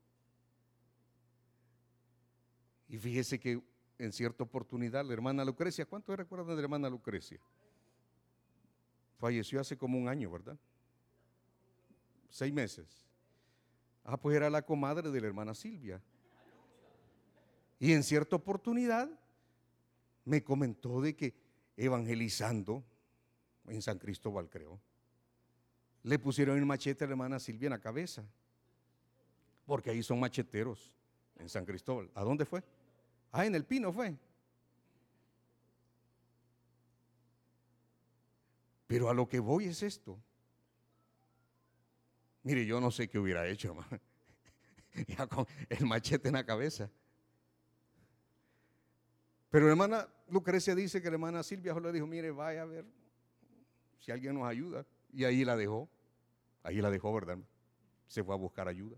Y 2.87 2.97
fíjese 2.97 3.39
que 3.39 3.61
en 3.97 4.11
cierta 4.11 4.43
oportunidad 4.43 5.05
la 5.05 5.13
hermana 5.13 5.45
Lucrecia, 5.45 5.85
¿cuántos 5.85 6.17
recuerdan 6.17 6.49
de 6.49 6.55
la 6.55 6.61
hermana 6.61 6.89
Lucrecia? 6.89 7.39
Falleció 9.17 9.61
hace 9.61 9.77
como 9.77 9.97
un 9.97 10.07
año, 10.07 10.31
¿verdad? 10.31 10.57
Seis 12.29 12.51
meses. 12.51 13.05
Ah, 14.03 14.17
pues 14.17 14.35
era 14.35 14.49
la 14.49 14.63
comadre 14.63 15.11
de 15.11 15.21
la 15.21 15.27
hermana 15.27 15.53
Silvia. 15.53 16.01
Y 17.79 17.93
en 17.93 18.03
cierta 18.03 18.35
oportunidad 18.35 19.09
me 20.25 20.43
comentó 20.43 21.01
de 21.01 21.15
que 21.15 21.35
evangelizando 21.77 22.83
en 23.67 23.81
San 23.81 23.99
Cristóbal, 23.99 24.49
creo, 24.49 24.79
le 26.03 26.19
pusieron 26.19 26.57
el 26.57 26.65
machete 26.65 27.03
a 27.03 27.07
la 27.07 27.13
hermana 27.13 27.39
Silvia 27.39 27.67
en 27.67 27.71
la 27.71 27.79
cabeza. 27.79 28.23
Porque 29.65 29.91
ahí 29.91 30.01
son 30.01 30.19
macheteros 30.19 30.91
en 31.37 31.49
San 31.49 31.65
Cristóbal. 31.65 32.09
¿A 32.15 32.23
dónde 32.23 32.45
fue? 32.45 32.63
Ah, 33.31 33.45
en 33.45 33.55
el 33.55 33.65
Pino 33.65 33.93
fue. 33.93 34.15
Pero 38.87 39.09
a 39.09 39.13
lo 39.13 39.27
que 39.27 39.39
voy 39.39 39.65
es 39.65 39.83
esto. 39.83 40.19
Mire, 42.43 42.65
yo 42.65 42.81
no 42.81 42.91
sé 42.91 43.07
qué 43.07 43.19
hubiera 43.19 43.47
hecho, 43.47 43.69
hermano. 43.69 43.99
Ya 45.07 45.25
con 45.25 45.47
el 45.69 45.85
machete 45.85 46.27
en 46.27 46.33
la 46.33 46.45
cabeza. 46.45 46.91
Pero 49.49 49.65
la 49.67 49.71
hermana 49.71 50.09
Lucrecia 50.27 50.75
dice 50.75 51.01
que 51.01 51.09
la 51.09 51.13
hermana 51.13 51.43
Silvia 51.43 51.73
le 51.73 51.93
dijo, 51.93 52.05
mire, 52.05 52.29
vaya 52.31 52.63
a 52.63 52.65
ver 52.65 52.85
si 53.99 54.11
alguien 54.11 54.33
nos 54.33 54.45
ayuda. 54.45 54.85
Y 55.13 55.25
ahí 55.25 55.43
la 55.45 55.55
dejó. 55.55 55.89
Ahí 56.63 56.81
la 56.81 56.89
dejó, 56.89 57.13
¿verdad? 57.13 57.37
Se 58.07 58.23
fue 58.23 58.33
a 58.33 58.37
buscar 58.37 58.67
ayuda. 58.67 58.97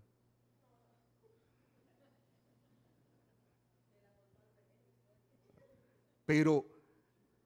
Pero 6.26 6.64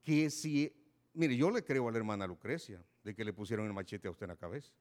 que 0.01 0.29
si, 0.29 0.73
mire, 1.13 1.35
yo 1.35 1.51
le 1.51 1.63
creo 1.63 1.87
a 1.87 1.91
la 1.91 1.97
hermana 1.97 2.25
Lucrecia 2.25 2.83
de 3.03 3.13
que 3.13 3.25
le 3.25 3.33
pusieron 3.33 3.65
el 3.65 3.73
machete 3.73 4.07
a 4.07 4.11
usted 4.11 4.23
en 4.23 4.29
la 4.29 4.35
cabeza. 4.35 4.71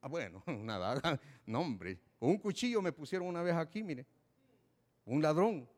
Ah, 0.00 0.08
bueno, 0.08 0.42
una 0.46 0.78
daga, 0.78 1.20
no 1.46 1.60
hombre. 1.60 2.00
un 2.18 2.38
cuchillo 2.38 2.82
me 2.82 2.92
pusieron 2.92 3.28
una 3.28 3.42
vez 3.42 3.54
aquí, 3.54 3.82
mire. 3.82 4.06
Un 5.04 5.22
ladrón. 5.22 5.68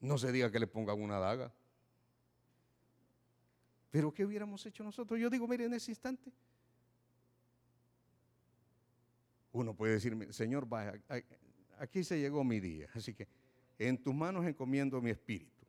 No 0.00 0.18
se 0.18 0.32
diga 0.32 0.50
que 0.50 0.58
le 0.58 0.66
pongan 0.66 1.00
una 1.00 1.18
daga. 1.18 1.52
Pero 3.94 4.12
¿qué 4.12 4.24
hubiéramos 4.24 4.66
hecho 4.66 4.82
nosotros? 4.82 5.20
Yo 5.20 5.30
digo, 5.30 5.46
mire, 5.46 5.66
en 5.66 5.74
ese 5.74 5.92
instante. 5.92 6.32
Uno 9.52 9.72
puede 9.72 9.92
decir, 9.92 10.34
Señor, 10.34 10.66
aquí 11.78 12.02
se 12.02 12.18
llegó 12.18 12.42
mi 12.42 12.58
día. 12.58 12.88
Así 12.92 13.14
que 13.14 13.28
en 13.78 14.02
tus 14.02 14.12
manos 14.12 14.44
encomiendo 14.46 15.00
mi 15.00 15.10
espíritu. 15.10 15.64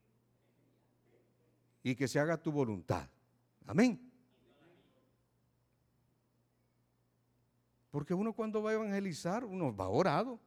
Y 1.83 1.93
que 1.93 2.07
se 2.07 2.19
haga 2.19 2.35
tu 2.35 2.51
voluntad. 2.51 3.07
Amén. 3.67 4.11
Porque 7.91 8.15
uno 8.15 8.33
cuando 8.33 8.63
va 8.63 8.71
a 8.71 8.73
evangelizar, 8.73 9.45
uno 9.45 9.71
va 9.75 9.87
orado. 9.87 10.39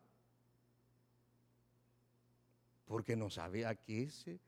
Porque 2.87 3.15
no 3.15 3.31
sabe 3.31 3.65
a 3.65 3.77
qué 3.77 4.11
se 4.11 4.41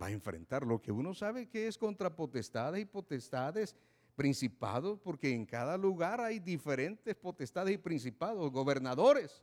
va 0.00 0.06
a 0.06 0.10
enfrentar. 0.10 0.66
Lo 0.66 0.80
que 0.80 0.92
uno 0.92 1.14
sabe 1.14 1.48
que 1.48 1.68
es 1.68 1.78
contra 1.78 2.14
potestades 2.14 2.82
y 2.82 2.84
potestades, 2.84 3.76
principados, 4.16 4.98
porque 4.98 5.32
en 5.32 5.46
cada 5.46 5.76
lugar 5.76 6.20
hay 6.20 6.40
diferentes 6.40 7.14
potestades 7.14 7.74
y 7.74 7.78
principados, 7.78 8.50
gobernadores. 8.50 9.42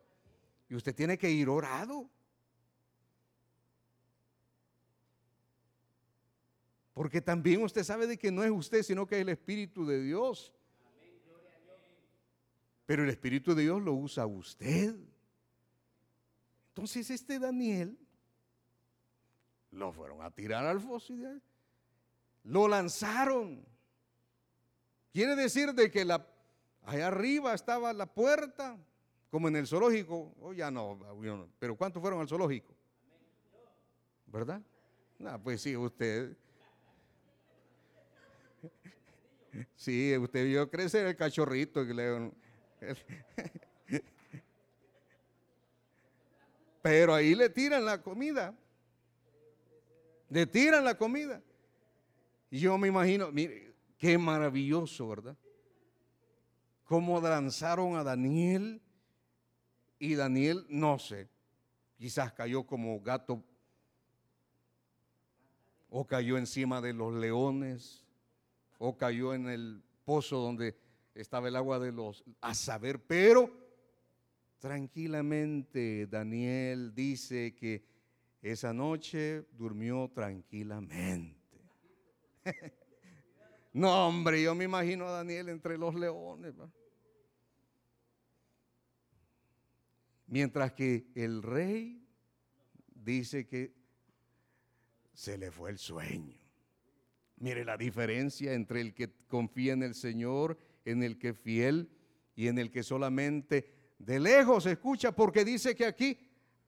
Y 0.67 0.75
usted 0.75 0.93
tiene 0.93 1.17
que 1.17 1.31
ir 1.31 1.47
orado. 1.47 2.09
Porque 6.93 7.21
también 7.21 7.61
usted 7.63 7.83
sabe 7.83 8.07
de 8.07 8.17
que 8.17 8.31
no 8.31 8.43
es 8.43 8.51
usted, 8.51 8.83
sino 8.83 9.05
que 9.05 9.15
es 9.15 9.21
el 9.21 9.29
Espíritu 9.29 9.85
de 9.85 10.01
Dios. 10.01 10.53
Pero 12.85 13.03
el 13.03 13.09
Espíritu 13.09 13.53
de 13.55 13.63
Dios 13.63 13.81
lo 13.81 13.93
usa 13.93 14.25
usted. 14.25 14.95
Entonces 16.69 17.09
este 17.09 17.39
Daniel 17.39 17.97
lo 19.75 19.91
fueron 19.91 20.21
a 20.21 20.31
tirar 20.31 20.65
al 20.65 20.79
foso 20.79 21.13
lo 22.43 22.67
lanzaron. 22.67 23.65
Quiere 25.11 25.35
decir 25.35 25.73
de 25.73 25.91
que 25.91 26.05
la, 26.05 26.27
allá 26.83 27.07
arriba 27.07 27.53
estaba 27.53 27.91
la 27.93 28.05
puerta, 28.05 28.77
como 29.29 29.47
en 29.47 29.55
el 29.55 29.65
zoológico. 29.67 30.33
Oh, 30.39 30.53
ya 30.53 30.69
no, 30.71 30.99
pero 31.59 31.75
¿cuántos 31.75 32.01
fueron 32.01 32.21
al 32.21 32.27
zoológico? 32.27 32.75
¿Verdad? 34.27 34.61
No, 35.17 35.41
pues 35.41 35.61
sí, 35.61 35.75
usted. 35.75 36.37
Sí, 39.75 40.15
usted 40.17 40.45
vio 40.45 40.69
crecer 40.69 41.07
el 41.07 41.15
cachorrito. 41.15 41.85
Pero 46.81 47.13
ahí 47.15 47.33
le 47.33 47.49
tiran 47.49 47.85
la 47.85 48.01
comida. 48.01 48.53
Le 50.29 50.45
tiran 50.45 50.83
la 50.83 50.97
comida. 50.97 51.41
Yo 52.51 52.77
me 52.77 52.87
imagino, 52.87 53.31
mire, 53.31 53.73
qué 53.97 54.17
maravilloso, 54.17 55.07
¿verdad? 55.07 55.37
Cómo 56.85 57.19
lanzaron 57.19 57.95
a 57.95 58.03
Daniel 58.03 58.81
y 59.99 60.15
Daniel, 60.15 60.65
no 60.69 60.99
sé, 60.99 61.29
quizás 61.97 62.31
cayó 62.33 62.63
como 62.63 62.99
gato 63.01 63.43
o 65.89 66.05
cayó 66.05 66.37
encima 66.37 66.81
de 66.81 66.93
los 66.93 67.13
leones 67.13 68.05
o 68.77 68.97
cayó 68.97 69.33
en 69.33 69.47
el 69.47 69.81
pozo 70.03 70.37
donde 70.37 70.77
estaba 71.15 71.47
el 71.47 71.55
agua 71.55 71.79
de 71.79 71.91
los, 71.91 72.23
a 72.41 72.53
saber, 72.53 73.01
pero 73.01 73.49
tranquilamente 74.59 76.07
Daniel 76.07 76.93
dice 76.93 77.55
que 77.55 77.83
esa 78.51 78.73
noche 78.73 79.43
durmió 79.57 80.07
tranquilamente. 80.13 81.35
no, 83.73 84.07
hombre, 84.07 84.43
yo 84.43 84.53
me 84.53 84.65
imagino 84.65 85.07
a 85.07 85.11
Daniel 85.11 85.49
entre 85.49 85.79
los 85.79 85.95
leones. 85.95 86.53
Mientras 90.27 90.73
que 90.73 91.07
el 91.15 91.41
rey 91.41 92.07
dice 92.93 93.47
que 93.47 93.73
se 95.11 95.39
le 95.39 95.49
fue 95.49 95.71
el 95.71 95.79
sueño. 95.79 96.37
Mire 97.37 97.65
la 97.65 97.77
diferencia 97.77 98.53
entre 98.53 98.81
el 98.81 98.93
que 98.93 99.11
confía 99.27 99.73
en 99.73 99.81
el 99.81 99.95
Señor, 99.95 100.59
en 100.85 101.01
el 101.01 101.17
que 101.17 101.29
es 101.29 101.39
fiel 101.39 101.89
y 102.35 102.47
en 102.47 102.59
el 102.59 102.69
que 102.69 102.83
solamente 102.83 103.73
de 103.97 104.19
lejos 104.19 104.67
escucha, 104.67 105.13
porque 105.13 105.43
dice 105.43 105.75
que 105.75 105.85
aquí, 105.85 106.17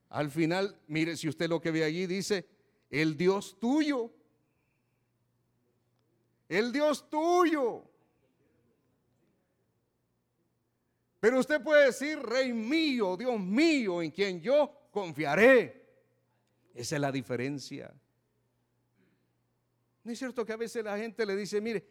al 0.10 0.32
final, 0.32 0.80
mire 0.88 1.17
si 1.17 1.28
usted 1.28 1.50
lo 1.50 1.62
que 1.62 1.72
ve 1.72 1.84
allí 1.84 2.06
dice, 2.06 2.46
el 2.89 3.17
Dios 3.17 3.60
tuyo 3.60 4.12
el 6.50 6.72
Dios 6.72 7.10
tuyo. 7.10 7.84
Pero 11.20 11.39
usted 11.39 11.62
puede 11.62 11.88
decir, 11.88 12.20
Rey 12.20 12.54
mío, 12.54 13.17
Dios 13.17 13.39
mío, 13.39 14.02
en 14.02 14.12
quien 14.12 14.39
yo 14.39 14.88
confiaré. 14.91 15.86
Esa 16.74 16.96
es 16.96 17.02
la 17.02 17.12
diferencia. 17.12 17.93
¿No 20.04 20.12
es 20.12 20.20
cierto 20.20 20.46
que 20.46 20.54
a 20.54 20.58
veces 20.58 20.84
la 20.84 20.98
gente 20.98 21.26
le 21.26 21.36
dice, 21.36 21.60
mire, 21.60 21.86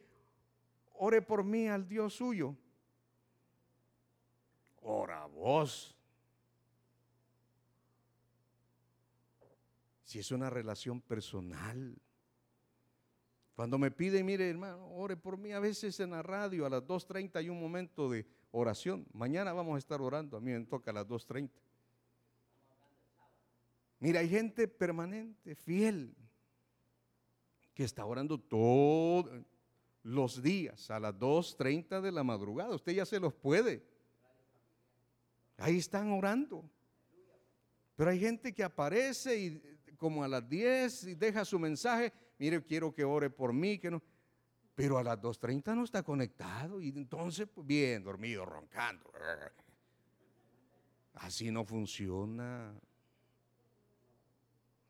ore 0.95 1.21
por 1.21 1.45
mí 1.45 1.69
al 1.69 1.87
Dios 1.87 2.15
suyo? 2.15 2.57
Ora 4.81 5.27
vos. 5.27 5.96
Es 10.19 10.31
una 10.31 10.49
relación 10.51 11.01
personal. 11.01 11.97
Cuando 13.55 13.79
me 13.79 13.91
piden, 13.91 14.27
mire 14.27 14.49
hermano, 14.49 14.87
ore 14.89 15.17
por 15.17 15.39
mí, 15.39 15.53
a 15.53 15.61
veces 15.61 15.99
en 16.01 16.11
la 16.11 16.23
radio 16.23 16.67
a 16.67 16.71
las 16.71 16.83
2.30 16.83 17.37
hay 17.37 17.49
un 17.49 17.61
momento 17.61 18.11
de 18.11 18.27
oración. 18.51 19.07
Mañana 19.13 19.53
vamos 19.53 19.77
a 19.77 19.79
estar 19.79 20.01
orando, 20.01 20.37
a 20.37 20.41
mí 20.41 20.53
me 20.53 20.65
toca 20.65 20.91
a 20.91 20.95
las 20.95 21.07
2.30. 21.07 21.51
Mira, 23.99 24.21
hay 24.21 24.29
gente 24.29 24.69
permanente, 24.69 25.55
fiel, 25.55 26.15
que 27.75 27.85
está 27.85 28.05
orando 28.05 28.39
todos 28.39 29.31
los 30.03 30.43
días 30.43 30.91
a 30.91 31.01
las 31.01 31.15
2.30 31.15 32.01
de 32.01 32.13
la 32.13 32.23
madrugada. 32.23 32.75
Usted 32.75 32.93
ya 32.93 33.07
se 33.07 33.19
los 33.19 33.35
puede. 33.35 33.83
Ahí 35.57 35.79
están 35.79 36.11
orando. 36.13 36.69
Pero 37.97 38.11
hay 38.11 38.21
gente 38.21 38.55
que 38.55 38.63
aparece 38.63 39.37
y 39.37 39.63
como 39.97 40.23
a 40.23 40.29
las 40.29 40.49
10 40.49 41.05
y 41.05 41.15
deja 41.15 41.45
su 41.45 41.59
mensaje 41.59 42.13
mire, 42.39 42.63
quiero 42.63 42.93
que 42.93 43.05
ore 43.05 43.31
por 43.31 43.53
mí, 43.53 43.79
que 43.79 43.91
no. 43.91 44.03
Pero 44.75 44.99
a 44.99 45.03
las 45.03 45.19
2.30 45.19 45.75
no 45.75 45.85
está 45.85 46.03
conectado 46.03 46.83
y 46.83 46.89
entonces, 46.89 47.49
pues, 47.53 47.67
bien, 47.67 48.05
dormido, 48.05 48.45
roncando. 48.45 49.11
Así 51.15 51.51
no 51.51 51.65
funciona. 51.65 52.75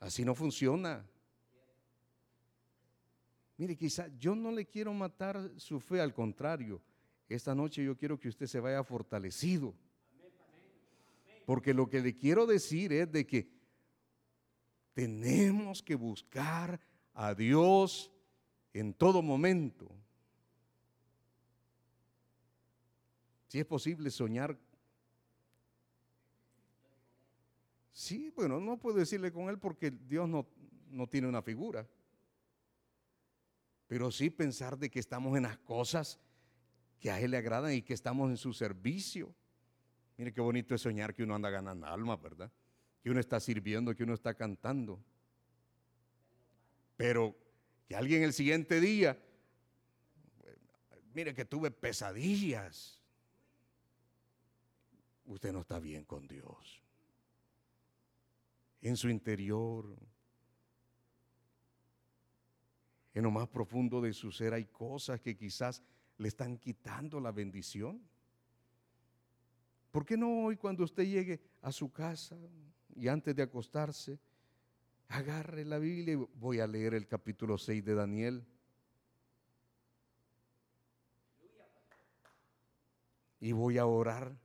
Así 0.00 0.24
no 0.24 0.34
funciona. 0.34 1.06
Mire, 3.56 3.76
quizá 3.76 4.08
yo 4.18 4.34
no 4.34 4.50
le 4.50 4.66
quiero 4.66 4.92
matar 4.92 5.52
su 5.56 5.78
fe, 5.78 6.00
al 6.00 6.12
contrario. 6.12 6.82
Esta 7.28 7.54
noche 7.54 7.84
yo 7.84 7.96
quiero 7.96 8.18
que 8.18 8.28
usted 8.28 8.46
se 8.46 8.60
vaya 8.60 8.82
fortalecido. 8.82 9.72
Porque 11.46 11.72
lo 11.72 11.88
que 11.88 12.00
le 12.00 12.14
quiero 12.14 12.44
decir 12.44 12.92
es 12.92 13.10
de 13.10 13.26
que 13.26 13.48
tenemos 14.92 15.82
que 15.82 15.94
buscar 15.94 16.78
a 17.14 17.34
Dios 17.34 18.12
en 18.74 18.92
todo 18.92 19.22
momento. 19.22 19.90
Si 23.46 23.60
es 23.60 23.64
posible 23.64 24.10
soñar. 24.10 24.58
Sí, 27.92 28.30
bueno, 28.36 28.60
no 28.60 28.76
puedo 28.76 28.98
decirle 28.98 29.32
con 29.32 29.48
él 29.48 29.58
porque 29.58 29.90
Dios 29.90 30.28
no, 30.28 30.46
no 30.90 31.06
tiene 31.06 31.28
una 31.28 31.40
figura. 31.40 31.88
Pero 33.86 34.10
sí 34.10 34.30
pensar 34.30 34.76
de 34.76 34.90
que 34.90 34.98
estamos 34.98 35.36
en 35.36 35.44
las 35.44 35.58
cosas 35.58 36.18
que 36.98 37.10
a 37.10 37.20
Él 37.20 37.30
le 37.30 37.36
agradan 37.36 37.72
y 37.72 37.82
que 37.82 37.94
estamos 37.94 38.30
en 38.30 38.36
su 38.36 38.52
servicio. 38.52 39.32
Mire 40.16 40.32
qué 40.32 40.40
bonito 40.40 40.74
es 40.74 40.80
soñar 40.80 41.14
que 41.14 41.22
uno 41.22 41.34
anda 41.34 41.50
ganando 41.50 41.86
alma, 41.86 42.16
¿verdad? 42.16 42.50
Que 43.02 43.10
uno 43.10 43.20
está 43.20 43.38
sirviendo, 43.38 43.94
que 43.94 44.04
uno 44.04 44.14
está 44.14 44.34
cantando. 44.34 45.02
Pero 46.96 47.36
que 47.86 47.94
alguien 47.94 48.22
el 48.22 48.32
siguiente 48.32 48.80
día, 48.80 49.18
mire 51.14 51.34
que 51.34 51.44
tuve 51.44 51.70
pesadillas. 51.70 53.02
Usted 55.26 55.52
no 55.52 55.60
está 55.60 55.78
bien 55.78 56.04
con 56.04 56.26
Dios. 56.26 56.82
En 58.80 58.96
su 58.96 59.08
interior, 59.08 59.96
en 63.12 63.22
lo 63.22 63.30
más 63.30 63.48
profundo 63.48 64.00
de 64.00 64.12
su 64.12 64.30
ser 64.30 64.54
hay 64.54 64.66
cosas 64.66 65.20
que 65.20 65.36
quizás 65.36 65.82
le 66.18 66.28
están 66.28 66.58
quitando 66.58 67.18
la 67.18 67.32
bendición. 67.32 68.00
¿Por 69.96 70.04
qué 70.04 70.18
no 70.18 70.44
hoy 70.44 70.58
cuando 70.58 70.84
usted 70.84 71.04
llegue 71.04 71.40
a 71.62 71.72
su 71.72 71.90
casa 71.90 72.36
y 72.94 73.08
antes 73.08 73.34
de 73.34 73.42
acostarse, 73.42 74.18
agarre 75.08 75.64
la 75.64 75.78
Biblia 75.78 76.12
y 76.12 76.16
voy 76.38 76.60
a 76.60 76.66
leer 76.66 76.92
el 76.92 77.06
capítulo 77.06 77.56
6 77.56 77.82
de 77.82 77.94
Daniel. 77.94 78.44
Y 83.40 83.52
voy 83.52 83.78
a 83.78 83.86
orar. 83.86 84.36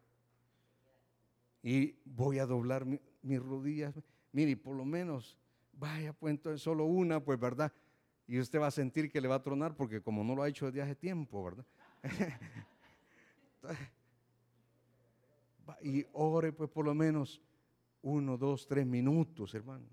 Y 1.61 1.97
voy 2.05 2.39
a 2.39 2.45
doblar 2.45 2.85
mis 2.85 3.41
rodillas. 3.41 3.93
Mire, 4.31 4.55
por 4.55 4.77
lo 4.77 4.85
menos, 4.85 5.37
vaya, 5.73 6.13
pues 6.13 6.31
entonces 6.31 6.61
solo 6.61 6.85
una, 6.85 7.19
pues, 7.19 7.37
¿verdad? 7.37 7.73
Y 8.25 8.39
usted 8.39 8.61
va 8.61 8.67
a 8.67 8.71
sentir 8.71 9.11
que 9.11 9.19
le 9.19 9.27
va 9.27 9.35
a 9.35 9.43
tronar 9.43 9.75
porque 9.75 10.01
como 10.01 10.23
no 10.23 10.33
lo 10.33 10.43
ha 10.43 10.47
hecho 10.47 10.67
desde 10.67 10.81
hace 10.81 10.95
tiempo, 10.95 11.43
¿verdad? 11.43 11.65
y 15.81 16.05
ore, 16.13 16.51
pues, 16.51 16.69
por 16.69 16.85
lo 16.85 16.93
menos 16.93 17.41
uno, 18.01 18.37
dos, 18.37 18.67
tres 18.67 18.85
minutos, 18.85 19.53
hermano. 19.53 19.85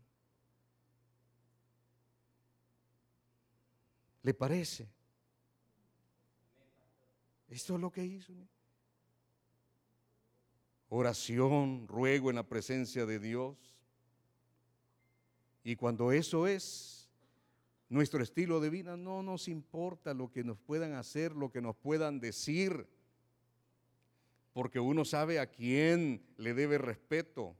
¿Le 4.22 4.34
parece? 4.34 4.88
Esto 7.48 7.74
es 7.76 7.80
lo 7.80 7.90
que 7.90 8.04
hizo. 8.04 8.32
Oración, 10.90 11.86
ruego 11.86 12.30
en 12.30 12.36
la 12.36 12.48
presencia 12.48 13.06
de 13.06 13.18
Dios. 13.18 13.56
Y 15.64 15.76
cuando 15.76 16.12
eso 16.12 16.46
es 16.46 17.08
nuestro 17.88 18.22
estilo 18.22 18.60
de 18.60 18.70
vida, 18.70 18.96
no 18.96 19.22
nos 19.22 19.48
importa 19.48 20.14
lo 20.14 20.30
que 20.30 20.44
nos 20.44 20.58
puedan 20.58 20.94
hacer, 20.94 21.32
lo 21.32 21.50
que 21.50 21.60
nos 21.60 21.76
puedan 21.76 22.20
decir, 22.20 22.86
porque 24.58 24.80
uno 24.80 25.04
sabe 25.04 25.38
a 25.38 25.46
quién 25.46 26.20
le 26.36 26.52
debe 26.52 26.78
respeto. 26.78 27.56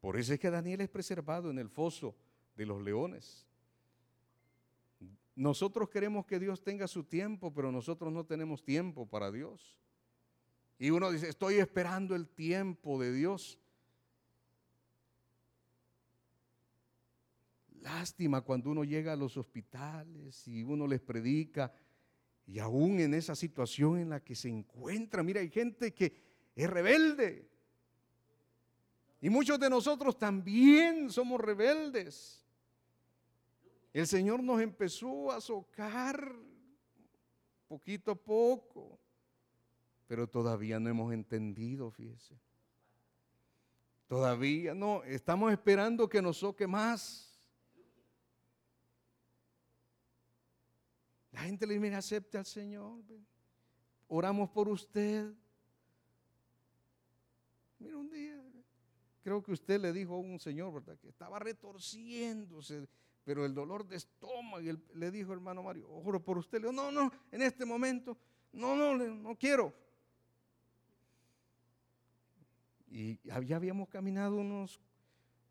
Por 0.00 0.16
eso 0.16 0.34
es 0.34 0.40
que 0.40 0.50
Daniel 0.50 0.80
es 0.80 0.88
preservado 0.88 1.52
en 1.52 1.60
el 1.60 1.68
foso 1.68 2.16
de 2.56 2.66
los 2.66 2.82
leones. 2.82 3.46
Nosotros 5.36 5.88
queremos 5.88 6.26
que 6.26 6.40
Dios 6.40 6.64
tenga 6.64 6.88
su 6.88 7.04
tiempo, 7.04 7.54
pero 7.54 7.70
nosotros 7.70 8.12
no 8.12 8.26
tenemos 8.26 8.64
tiempo 8.64 9.06
para 9.06 9.30
Dios. 9.30 9.78
Y 10.76 10.90
uno 10.90 11.12
dice, 11.12 11.28
estoy 11.28 11.58
esperando 11.58 12.16
el 12.16 12.26
tiempo 12.26 13.00
de 13.00 13.12
Dios. 13.12 13.60
Lástima 17.82 18.40
cuando 18.40 18.68
uno 18.68 18.82
llega 18.82 19.12
a 19.12 19.16
los 19.16 19.36
hospitales 19.36 20.48
y 20.48 20.64
uno 20.64 20.88
les 20.88 21.00
predica 21.00 21.72
y 22.50 22.58
aún 22.58 22.98
en 22.98 23.14
esa 23.14 23.36
situación 23.36 24.00
en 24.00 24.10
la 24.10 24.24
que 24.24 24.34
se 24.34 24.48
encuentra, 24.48 25.22
mira, 25.22 25.40
hay 25.40 25.50
gente 25.50 25.94
que 25.94 26.12
es 26.56 26.68
rebelde. 26.68 27.48
Y 29.20 29.30
muchos 29.30 29.60
de 29.60 29.70
nosotros 29.70 30.18
también 30.18 31.10
somos 31.10 31.40
rebeldes. 31.40 32.44
El 33.92 34.08
Señor 34.08 34.42
nos 34.42 34.60
empezó 34.60 35.30
a 35.30 35.40
socar 35.40 36.34
poquito 37.68 38.10
a 38.10 38.16
poco, 38.16 38.98
pero 40.08 40.26
todavía 40.26 40.80
no 40.80 40.90
hemos 40.90 41.12
entendido, 41.12 41.88
fíjese. 41.92 42.34
Todavía 44.08 44.74
no, 44.74 45.04
estamos 45.04 45.52
esperando 45.52 46.08
que 46.08 46.20
nos 46.20 46.38
soque 46.38 46.66
más. 46.66 47.29
La 51.32 51.40
gente 51.42 51.66
le 51.66 51.78
dice, 51.78 51.94
acepte 51.94 52.38
al 52.38 52.46
Señor. 52.46 53.02
Oramos 54.08 54.50
por 54.50 54.68
usted. 54.68 55.32
Mira 57.78 57.96
un 57.96 58.10
día, 58.10 58.42
creo 59.22 59.42
que 59.42 59.52
usted 59.52 59.80
le 59.80 59.92
dijo 59.92 60.14
a 60.14 60.18
un 60.18 60.38
señor, 60.38 60.72
¿verdad? 60.72 60.98
Que 60.98 61.08
estaba 61.08 61.38
retorciéndose, 61.38 62.88
pero 63.24 63.44
el 63.44 63.54
dolor 63.54 63.86
de 63.86 63.96
estómago, 63.96 64.60
y 64.60 64.78
le 64.94 65.10
dijo 65.10 65.32
hermano 65.32 65.62
Mario, 65.62 65.88
oro 65.88 66.22
por 66.22 66.36
usted. 66.36 66.58
Le 66.58 66.68
dijo, 66.68 66.72
no, 66.72 66.90
no, 66.90 67.10
en 67.30 67.42
este 67.42 67.64
momento, 67.64 68.18
no, 68.52 68.74
no, 68.76 68.96
no 68.96 69.36
quiero. 69.36 69.72
Y 72.88 73.18
ya 73.22 73.56
habíamos 73.56 73.88
caminado 73.88 74.36
unos 74.36 74.80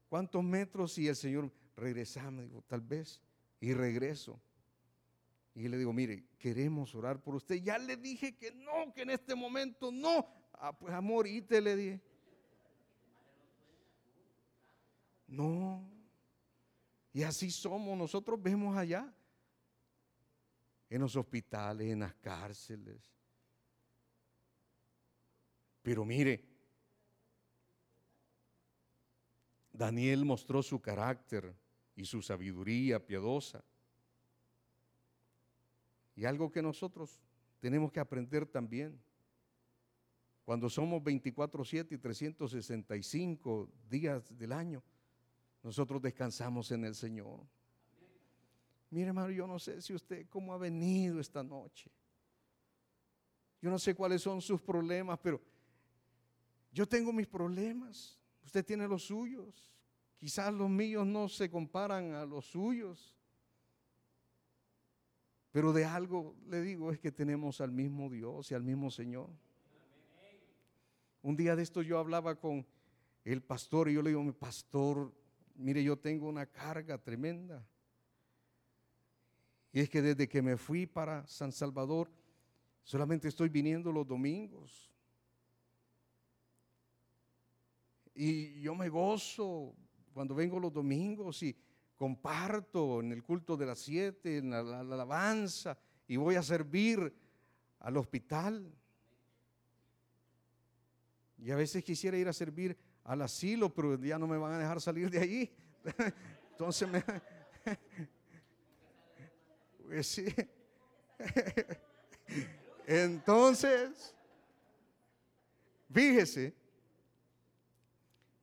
cuantos 0.10 0.44
metros 0.44 0.98
y 0.98 1.08
el 1.08 1.16
Señor 1.16 1.52
regresaba, 1.78 2.42
digo, 2.42 2.62
tal 2.68 2.82
vez, 2.82 3.22
y 3.62 3.74
regreso. 3.74 4.40
Y 5.56 5.68
le 5.68 5.78
digo, 5.78 5.92
mire, 5.92 6.26
queremos 6.38 6.94
orar 6.96 7.22
por 7.22 7.36
usted. 7.36 7.56
Ya 7.56 7.78
le 7.78 7.98
dije 7.98 8.38
que 8.38 8.52
no, 8.52 8.94
que 8.94 9.02
en 9.02 9.10
este 9.10 9.36
momento 9.36 9.92
no. 9.92 10.28
Ah, 10.54 10.78
pues 10.78 10.94
amor, 10.94 11.28
y 11.28 11.42
te 11.42 11.62
le 11.62 11.76
dije. 11.76 12.02
No. 15.28 15.90
Y 17.14 17.24
así 17.24 17.52
somos. 17.52 17.98
Nosotros 17.98 18.42
vemos 18.42 18.78
allá. 18.78 19.14
En 20.90 21.02
los 21.02 21.16
hospitales, 21.16 21.92
en 21.92 22.00
las 22.00 22.16
cárceles. 22.16 23.14
Pero 25.82 26.04
mire, 26.04 26.44
Daniel 29.72 30.26
mostró 30.26 30.62
su 30.62 30.82
carácter 30.82 31.56
y 31.96 32.06
su 32.06 32.22
sabiduría 32.22 33.06
piadosa. 33.06 33.64
Y 36.20 36.26
algo 36.26 36.52
que 36.52 36.62
nosotros 36.62 37.18
tenemos 37.62 37.94
que 37.94 38.00
aprender 38.02 38.46
también. 38.46 39.00
Cuando 40.44 40.70
somos 40.70 41.02
24/7 41.02 41.96
y 41.96 41.98
365 41.98 43.70
días 43.90 44.38
del 44.38 44.52
año, 44.52 44.84
nosotros 45.64 46.02
descansamos 46.02 46.72
en 46.72 46.84
el 46.84 46.94
Señor. 46.94 47.40
Mire, 48.90 49.08
hermano, 49.08 49.32
yo 49.32 49.48
no 49.48 49.60
sé 49.60 49.82
si 49.82 49.94
usted 49.94 50.28
cómo 50.28 50.54
ha 50.54 50.58
venido 50.58 51.22
esta 51.22 51.42
noche. 51.42 51.90
Yo 53.62 53.70
no 53.70 53.80
sé 53.80 53.96
cuáles 53.96 54.22
son 54.22 54.42
sus 54.42 54.62
problemas, 54.62 55.20
pero 55.20 55.40
yo 56.74 56.86
tengo 56.86 57.14
mis 57.14 57.28
problemas. 57.28 58.20
Usted 58.44 58.66
tiene 58.66 58.90
los 58.90 59.04
suyos. 59.04 59.74
Quizás 60.18 60.54
los 60.54 60.70
míos 60.70 61.08
no 61.08 61.30
se 61.30 61.50
comparan 61.50 62.12
a 62.12 62.26
los 62.26 62.46
suyos. 62.46 63.19
Pero 65.52 65.74
de 65.74 65.86
algo 65.86 66.36
le 66.48 66.62
digo 66.62 66.92
es 66.92 67.00
que 67.00 67.12
tenemos 67.12 67.60
al 67.62 67.72
mismo 67.72 68.10
Dios 68.10 68.52
y 68.52 68.56
al 68.56 68.64
mismo 68.64 68.92
Señor. 68.92 69.30
Un 71.22 71.36
día 71.36 71.56
de 71.56 71.64
esto 71.64 71.82
yo 71.82 71.98
hablaba 71.98 72.40
con 72.40 72.66
el 73.26 73.42
pastor 73.42 73.90
y 73.90 73.94
yo 73.94 74.02
le 74.02 74.12
digo, 74.12 74.34
pastor, 74.34 75.14
mire, 75.56 75.84
yo 75.84 75.98
tengo 75.98 76.30
una 76.30 76.46
carga 76.46 76.98
tremenda. 76.98 77.68
Y 79.72 79.82
es 79.82 79.90
que 79.90 80.02
desde 80.02 80.28
que 80.28 80.42
me 80.42 80.58
fui 80.58 80.86
para 80.86 81.28
San 81.28 81.52
Salvador, 81.52 82.12
solamente 82.84 83.28
estoy 83.28 83.50
viniendo 83.50 83.92
los 83.92 84.08
domingos. 84.08 84.90
Y 88.16 88.62
yo 88.62 88.76
me 88.76 88.90
gozo 88.90 89.76
cuando 90.14 90.36
vengo 90.36 90.60
los 90.60 90.74
domingos 90.74 91.42
y 91.44 91.56
comparto 92.00 93.02
en 93.02 93.12
el 93.12 93.22
culto 93.22 93.58
de 93.58 93.66
las 93.66 93.80
siete, 93.80 94.38
en 94.38 94.52
la, 94.52 94.60
alabanza, 94.80 95.78
y 96.08 96.16
voy 96.16 96.36
a 96.36 96.42
servir 96.42 97.14
al 97.80 97.98
hospital. 97.98 98.74
Y 101.38 101.52
a 101.52 101.58
veces 101.58 101.84
quisiera 101.84 102.18
ir 102.18 102.30
a 102.30 102.34
servir 102.34 102.78
al 103.04 103.22
asilo, 103.22 103.74
pero 103.74 104.00
ya 104.00 104.18
no 104.18 104.28
me 104.28 104.38
van 104.38 104.54
a 104.54 104.60
dejar 104.60 104.80
salir 104.80 105.10
de 105.10 105.20
allí. 105.20 105.52
Entonces 106.52 106.88
me... 106.90 107.04
Pues. 109.86 110.22
Entonces, 112.86 114.14
fíjese, 115.92 116.54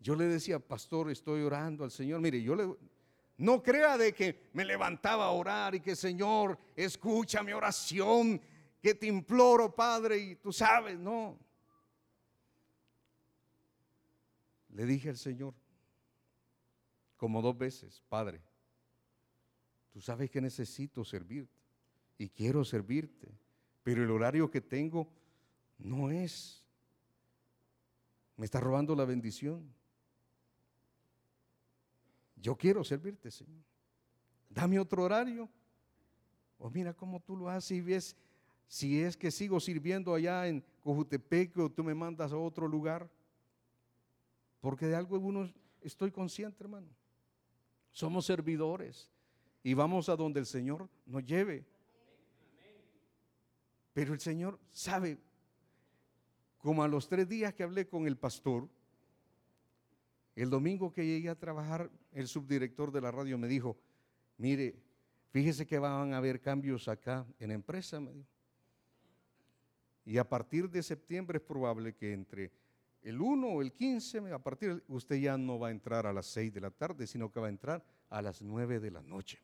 yo 0.00 0.16
le 0.16 0.24
decía, 0.24 0.58
pastor, 0.58 1.08
estoy 1.08 1.42
orando 1.42 1.84
al 1.84 1.92
Señor. 1.92 2.20
Mire, 2.20 2.42
yo 2.42 2.56
le, 2.56 2.76
no 3.38 3.62
crea 3.62 3.98
de 3.98 4.14
que 4.14 4.48
me 4.52 4.64
levantaba 4.64 5.26
a 5.26 5.30
orar 5.30 5.74
y 5.74 5.80
que 5.80 5.94
Señor, 5.94 6.58
escucha 6.74 7.42
mi 7.42 7.52
oración, 7.52 8.40
que 8.80 8.94
te 8.94 9.06
imploro, 9.06 9.74
Padre, 9.74 10.18
y 10.18 10.36
tú 10.36 10.52
sabes, 10.52 10.98
no. 10.98 11.38
Le 14.70 14.84
dije 14.84 15.10
al 15.10 15.16
Señor, 15.16 15.54
como 17.16 17.42
dos 17.42 17.56
veces, 17.56 18.02
Padre, 18.08 18.42
tú 19.92 20.00
sabes 20.00 20.30
que 20.30 20.40
necesito 20.40 21.04
servirte 21.04 21.60
y 22.18 22.28
quiero 22.28 22.64
servirte, 22.64 23.28
pero 23.82 24.02
el 24.02 24.10
horario 24.10 24.50
que 24.50 24.60
tengo 24.60 25.08
no 25.78 26.10
es. 26.10 26.64
Me 28.36 28.44
está 28.44 28.60
robando 28.60 28.94
la 28.94 29.04
bendición. 29.04 29.74
Yo 32.36 32.56
quiero 32.56 32.84
servirte, 32.84 33.30
Señor. 33.30 33.64
Dame 34.48 34.78
otro 34.78 35.02
horario. 35.02 35.48
O 36.58 36.70
mira 36.70 36.94
cómo 36.94 37.20
tú 37.20 37.36
lo 37.36 37.48
haces 37.48 37.72
y 37.72 37.80
ves 37.80 38.16
si 38.68 39.00
es 39.00 39.16
que 39.16 39.30
sigo 39.30 39.60
sirviendo 39.60 40.14
allá 40.14 40.48
en 40.48 40.64
Cojutepec 40.82 41.56
o 41.58 41.70
tú 41.70 41.84
me 41.84 41.94
mandas 41.94 42.32
a 42.32 42.36
otro 42.36 42.66
lugar. 42.66 43.10
Porque 44.60 44.86
de 44.86 44.96
algo 44.96 45.18
uno 45.18 45.52
estoy 45.82 46.10
consciente, 46.10 46.62
hermano. 46.64 46.88
Somos 47.92 48.26
servidores 48.26 49.10
y 49.62 49.74
vamos 49.74 50.08
a 50.08 50.16
donde 50.16 50.40
el 50.40 50.46
Señor 50.46 50.88
nos 51.06 51.24
lleve. 51.24 51.66
Pero 53.92 54.12
el 54.12 54.20
Señor 54.20 54.58
sabe, 54.72 55.18
como 56.58 56.82
a 56.82 56.88
los 56.88 57.08
tres 57.08 57.28
días 57.28 57.54
que 57.54 57.62
hablé 57.62 57.86
con 57.88 58.06
el 58.06 58.16
pastor, 58.16 58.68
el 60.36 60.50
domingo 60.50 60.92
que 60.92 61.04
llegué 61.04 61.30
a 61.30 61.34
trabajar, 61.34 61.90
el 62.12 62.28
subdirector 62.28 62.92
de 62.92 63.00
la 63.00 63.10
radio 63.10 63.38
me 63.38 63.48
dijo, 63.48 63.78
mire, 64.36 64.76
fíjese 65.30 65.66
que 65.66 65.78
van 65.78 66.12
a 66.12 66.18
haber 66.18 66.42
cambios 66.42 66.88
acá 66.88 67.26
en 67.38 67.50
empresa. 67.50 68.00
Y 70.04 70.18
a 70.18 70.28
partir 70.28 70.68
de 70.70 70.82
septiembre 70.82 71.38
es 71.38 71.42
probable 71.42 71.94
que 71.94 72.12
entre 72.12 72.52
el 73.00 73.18
1 73.18 73.48
o 73.48 73.62
el 73.62 73.72
15, 73.72 74.30
a 74.30 74.38
partir 74.38 74.84
usted 74.88 75.16
ya 75.16 75.38
no 75.38 75.58
va 75.58 75.68
a 75.68 75.70
entrar 75.70 76.06
a 76.06 76.12
las 76.12 76.26
6 76.26 76.52
de 76.52 76.60
la 76.60 76.70
tarde, 76.70 77.06
sino 77.06 77.32
que 77.32 77.40
va 77.40 77.46
a 77.46 77.50
entrar 77.50 77.82
a 78.10 78.20
las 78.20 78.42
9 78.42 78.78
de 78.78 78.90
la 78.90 79.00
noche. 79.00 79.38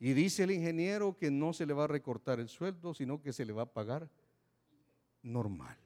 Y 0.00 0.12
dice 0.12 0.44
el 0.44 0.50
ingeniero 0.50 1.16
que 1.16 1.30
no 1.30 1.54
se 1.54 1.64
le 1.64 1.72
va 1.72 1.84
a 1.84 1.88
recortar 1.88 2.40
el 2.40 2.48
sueldo, 2.48 2.92
sino 2.92 3.22
que 3.22 3.32
se 3.32 3.46
le 3.46 3.54
va 3.54 3.62
a 3.62 3.72
pagar 3.72 4.08
normal. 5.22 5.78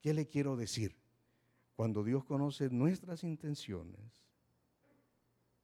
¿Qué 0.00 0.14
le 0.14 0.26
quiero 0.26 0.56
decir? 0.56 0.96
Cuando 1.74 2.02
Dios 2.02 2.24
conoce 2.24 2.70
nuestras 2.70 3.24
intenciones, 3.24 4.28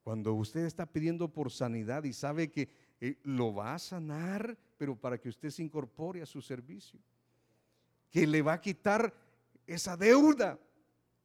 cuando 0.02 0.34
usted 0.34 0.66
está 0.66 0.86
pidiendo 0.86 1.32
por 1.32 1.50
sanidad 1.50 2.04
y 2.04 2.12
sabe 2.12 2.50
que 2.50 2.68
eh, 3.00 3.18
lo 3.22 3.54
va 3.54 3.74
a 3.74 3.78
sanar, 3.78 4.56
pero 4.76 4.96
para 4.96 5.18
que 5.18 5.28
usted 5.28 5.50
se 5.50 5.62
incorpore 5.62 6.22
a 6.22 6.26
su 6.26 6.42
servicio, 6.42 7.00
que 8.10 8.26
le 8.26 8.42
va 8.42 8.52
a 8.52 8.60
quitar 8.60 9.12
esa 9.66 9.96
deuda, 9.96 10.58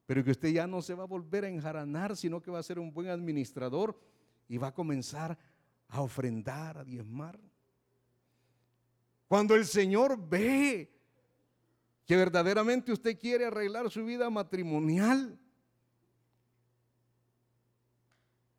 pero 0.05 0.23
que 0.23 0.31
usted 0.31 0.49
ya 0.49 0.65
no 0.65 0.81
se 0.81 0.95
va 0.95 1.03
a 1.03 1.07
volver 1.07 1.45
a 1.45 1.49
enjaranar, 1.49 2.15
sino 2.15 2.41
que 2.41 2.51
va 2.51 2.59
a 2.59 2.63
ser 2.63 2.79
un 2.79 2.91
buen 2.91 3.09
administrador 3.09 3.99
y 4.47 4.57
va 4.57 4.69
a 4.69 4.73
comenzar 4.73 5.37
a 5.89 6.01
ofrendar, 6.01 6.77
a 6.77 6.83
diezmar. 6.83 7.39
Cuando 9.27 9.55
el 9.55 9.65
Señor 9.65 10.17
ve 10.17 10.89
que 12.09 12.17
verdaderamente 12.17 12.91
usted 12.91 13.19
quiere 13.19 13.45
arreglar 13.45 13.91
su 13.91 14.03
vida 14.03 14.31
matrimonial, 14.31 15.37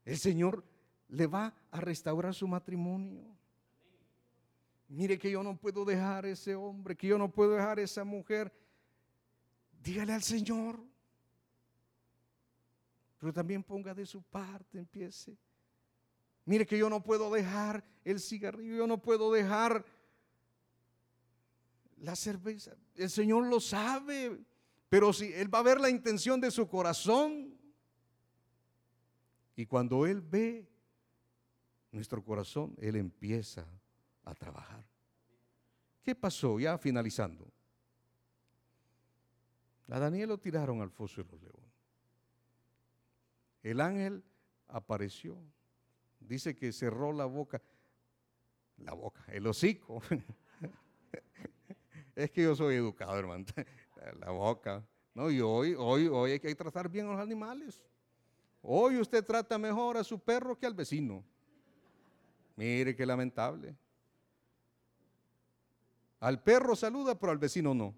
el 0.04 0.16
Señor 0.16 0.64
le 1.08 1.26
va 1.26 1.52
a 1.72 1.80
restaurar 1.80 2.32
su 2.32 2.46
matrimonio. 2.46 3.24
Mire 4.86 5.18
que 5.18 5.32
yo 5.32 5.42
no 5.42 5.56
puedo 5.56 5.84
dejar 5.84 6.26
ese 6.26 6.54
hombre, 6.54 6.96
que 6.96 7.08
yo 7.08 7.18
no 7.18 7.28
puedo 7.28 7.54
dejar 7.56 7.80
esa 7.80 8.04
mujer. 8.04 8.52
Dígale 9.82 10.12
al 10.12 10.22
Señor. 10.22 10.78
Pero 13.18 13.32
también 13.32 13.64
ponga 13.64 13.92
de 13.92 14.06
su 14.06 14.22
parte, 14.22 14.78
empiece. 14.78 15.36
Mire 16.44 16.64
que 16.64 16.78
yo 16.78 16.88
no 16.88 17.02
puedo 17.02 17.32
dejar 17.32 17.82
el 18.04 18.20
cigarrillo, 18.20 18.76
yo 18.76 18.86
no 18.86 19.02
puedo 19.02 19.32
dejar 19.32 19.84
la 22.00 22.16
cerveza. 22.16 22.76
El 22.94 23.10
Señor 23.10 23.46
lo 23.46 23.60
sabe, 23.60 24.40
pero 24.88 25.12
si 25.12 25.32
Él 25.32 25.52
va 25.52 25.60
a 25.60 25.62
ver 25.62 25.80
la 25.80 25.90
intención 25.90 26.40
de 26.40 26.50
su 26.50 26.68
corazón. 26.68 27.56
Y 29.56 29.66
cuando 29.66 30.06
Él 30.06 30.20
ve 30.20 30.68
nuestro 31.92 32.22
corazón, 32.24 32.74
Él 32.78 32.96
empieza 32.96 33.66
a 34.24 34.34
trabajar. 34.34 34.84
¿Qué 36.02 36.14
pasó? 36.14 36.58
Ya 36.58 36.78
finalizando. 36.78 37.46
A 39.88 39.98
Daniel 39.98 40.28
lo 40.28 40.38
tiraron 40.38 40.80
al 40.80 40.90
foso 40.90 41.22
de 41.22 41.30
los 41.30 41.42
leones. 41.42 41.70
El 43.62 43.80
ángel 43.80 44.24
apareció. 44.68 45.36
Dice 46.20 46.54
que 46.54 46.72
cerró 46.72 47.12
la 47.12 47.26
boca. 47.26 47.60
La 48.78 48.94
boca, 48.94 49.24
el 49.28 49.46
hocico. 49.46 50.00
Es 52.20 52.30
que 52.30 52.42
yo 52.42 52.54
soy 52.54 52.74
educado, 52.74 53.18
hermano. 53.18 53.46
La 54.20 54.30
boca. 54.30 54.86
No, 55.14 55.30
y 55.30 55.40
hoy, 55.40 55.74
hoy, 55.74 56.06
hoy 56.06 56.32
hay 56.32 56.40
que 56.40 56.54
tratar 56.54 56.86
bien 56.86 57.06
a 57.06 57.12
los 57.12 57.20
animales. 57.20 57.80
Hoy 58.60 58.98
usted 58.98 59.24
trata 59.24 59.56
mejor 59.56 59.96
a 59.96 60.04
su 60.04 60.18
perro 60.18 60.58
que 60.58 60.66
al 60.66 60.74
vecino. 60.74 61.24
Mire 62.56 62.94
qué 62.94 63.06
lamentable. 63.06 63.74
Al 66.18 66.42
perro 66.42 66.76
saluda, 66.76 67.18
pero 67.18 67.32
al 67.32 67.38
vecino 67.38 67.72
no. 67.72 67.94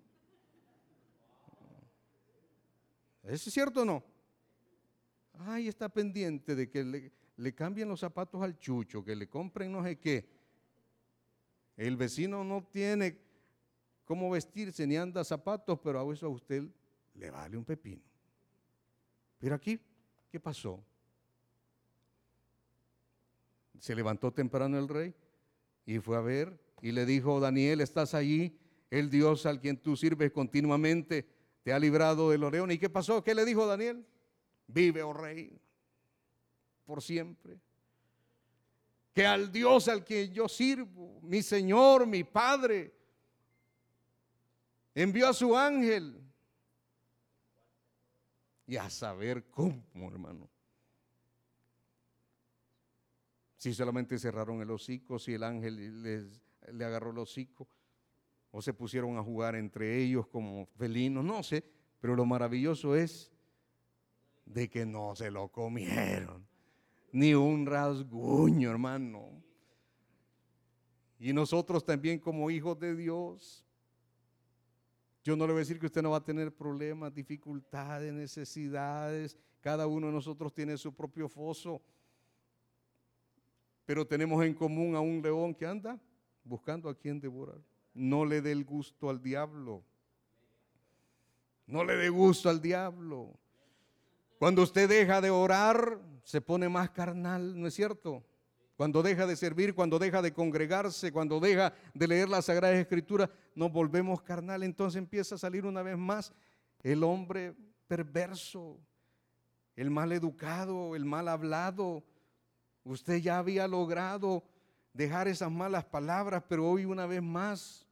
¿Es 3.25 3.41
cierto 3.43 3.83
o 3.83 3.85
no? 3.85 4.05
Ay, 5.41 5.67
está 5.67 5.89
pendiente 5.89 6.55
de 6.55 6.71
que 6.71 6.85
le, 6.85 7.13
le 7.37 7.55
cambien 7.57 7.89
los 7.89 7.99
zapatos 7.99 8.41
al 8.41 8.57
chucho, 8.57 9.05
que 9.05 9.17
le 9.17 9.29
compren 9.29 9.73
no 9.73 9.83
sé 9.83 9.99
qué. 9.99 10.29
El 11.77 11.97
vecino 11.97 12.45
no 12.45 12.63
tiene 12.63 13.32
cómo 14.05 14.31
vestirse, 14.31 14.87
ni 14.87 14.97
anda 14.97 15.25
zapatos, 15.25 15.79
pero 15.83 16.01
a 16.01 16.13
eso 16.13 16.27
a 16.27 16.31
usted 16.31 16.65
le 17.15 17.31
vale 17.31 17.57
un 17.57 17.65
pepino. 17.65 18.03
Pero 19.39 19.55
aquí, 19.55 19.81
¿qué 20.31 20.39
pasó? 20.39 20.83
Se 23.79 23.95
levantó 23.95 24.33
temprano 24.33 24.79
el 24.79 24.89
rey 24.89 25.15
y 25.85 25.99
fue 25.99 26.17
a 26.17 26.21
ver 26.21 26.59
y 26.81 26.93
le 26.93 27.05
dijo, 27.05 27.41
Daniel, 27.41 27.81
¿estás 27.81 28.15
allí? 28.15 28.57
El 28.91 29.11
Dios 29.11 29.47
al 29.47 29.61
quien 29.61 29.77
tú 29.77 29.97
sirves 29.97 30.31
continuamente 30.31 31.27
te 31.63 31.73
ha 31.73 31.79
librado 31.79 32.31
de 32.31 32.39
los 32.39 32.53
leones. 32.53 32.77
¿Y 32.77 32.79
qué 32.79 32.91
pasó? 32.91 33.23
¿Qué 33.23 33.35
le 33.35 33.45
dijo 33.45 33.67
Daniel? 33.67 34.05
Vive, 34.67 35.03
oh 35.03 35.13
rey, 35.13 35.59
por 36.85 37.03
siempre. 37.03 37.59
Que 39.13 39.27
al 39.27 39.53
Dios 39.53 39.89
al 39.89 40.05
que 40.05 40.29
yo 40.31 40.49
sirvo, 40.49 41.21
mi 41.23 41.43
Señor, 41.43 42.07
mi 42.07 42.25
Padre, 42.25 42.93
Envió 44.95 45.29
a 45.29 45.33
su 45.33 45.57
ángel. 45.57 46.19
Y 48.67 48.77
a 48.77 48.89
saber 48.91 49.45
cómo, 49.51 49.83
hermano. 49.95 50.49
Si 53.57 53.73
solamente 53.75 54.19
cerraron 54.19 54.61
el 54.61 54.71
hocico, 54.71 55.19
si 55.19 55.35
el 55.35 55.43
ángel 55.43 56.03
les, 56.03 56.43
le 56.73 56.85
agarró 56.85 57.11
el 57.11 57.19
hocico, 57.19 57.69
o 58.51 58.61
se 58.61 58.75
pusieron 58.75 59.17
a 59.17 59.23
jugar 59.23 59.55
entre 59.55 60.03
ellos 60.03 60.27
como 60.27 60.67
felinos, 60.77 61.25
no 61.25 61.43
sé. 61.43 61.65
Pero 62.01 62.17
lo 62.17 62.25
maravilloso 62.27 62.97
es 62.97 63.31
de 64.45 64.69
que 64.69 64.85
no 64.85 65.15
se 65.15 65.31
lo 65.31 65.49
comieron. 65.49 66.47
Ni 67.13 67.35
un 67.35 67.67
rasguño, 67.67 68.71
hermano. 68.71 69.43
Y 71.19 71.33
nosotros 71.33 71.85
también 71.85 72.19
como 72.19 72.51
hijos 72.51 72.79
de 72.81 72.97
Dios 72.97 73.65
yo 75.23 75.37
no 75.37 75.47
le 75.47 75.53
voy 75.53 75.61
a 75.61 75.65
decir 75.65 75.79
que 75.79 75.87
usted 75.87 76.03
no 76.03 76.11
va 76.11 76.17
a 76.19 76.25
tener 76.25 76.53
problemas, 76.53 77.15
dificultades, 77.15 78.13
necesidades. 78.13 79.37
Cada 79.61 79.87
uno 79.87 80.09
de 80.09 80.13
nosotros 80.13 80.53
tiene 80.53 80.77
su 80.77 80.93
propio 80.93 81.29
foso. 81.29 81.81
Pero 83.85 84.07
tenemos 84.07 84.45
en 84.45 84.55
común 84.55 84.97
a 84.97 85.01
un 85.01 85.23
león 85.23 85.55
que 85.55 85.67
anda 85.67 86.01
buscando 86.43 86.89
a 86.89 86.99
quien 86.99 87.21
devorar. 87.21 87.61
No 87.95 88.25
le 88.25 88.41
dé 88.41 88.51
el 88.51 88.65
gusto 88.65 89.09
al 89.09 89.23
diablo. 89.23 89.85
No 91.67 91.85
le 91.85 91.97
dé 91.97 92.09
gusto 92.09 92.49
al 92.49 92.61
diablo. 92.61 93.39
Cuando 94.39 94.63
usted 94.63 94.89
deja 94.89 95.21
de 95.21 95.31
orar, 95.31 96.01
se 96.25 96.41
pone 96.41 96.69
más 96.69 96.91
carnal, 96.91 97.61
¿no 97.61 97.69
es 97.69 97.75
cierto? 97.75 98.25
Cuando 98.83 99.01
deja 99.01 99.29
de 99.29 99.37
servir, 99.37 99.77
cuando 99.77 99.97
deja 99.97 100.21
de 100.21 100.33
congregarse, 100.33 101.13
cuando 101.13 101.39
deja 101.39 101.73
de 101.95 102.09
leer 102.09 102.29
las 102.29 102.47
Sagradas 102.47 102.79
Escrituras, 102.79 103.31
nos 103.55 103.71
volvemos 103.71 104.21
carnal. 104.23 104.65
Entonces 104.65 104.99
empieza 104.99 105.37
a 105.37 105.39
salir 105.39 105.65
una 105.67 105.83
vez 105.83 105.97
más 105.97 106.33
el 106.83 107.05
hombre 107.05 107.55
perverso, 107.87 108.81
el 109.77 109.89
mal 109.89 110.11
educado, 110.11 110.97
el 110.97 111.05
mal 111.05 111.29
hablado. 111.29 112.03
Usted 112.83 113.19
ya 113.19 113.39
había 113.39 113.69
logrado 113.69 114.43
dejar 114.93 115.29
esas 115.29 115.53
malas 115.53 115.85
palabras, 115.85 116.43
pero 116.49 116.69
hoy 116.69 116.85
una 116.85 117.07
vez 117.07 117.23
más 117.23 117.87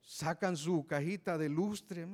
sacan 0.00 0.56
su 0.56 0.84
cajita 0.88 1.38
de 1.38 1.50
lustre 1.50 2.04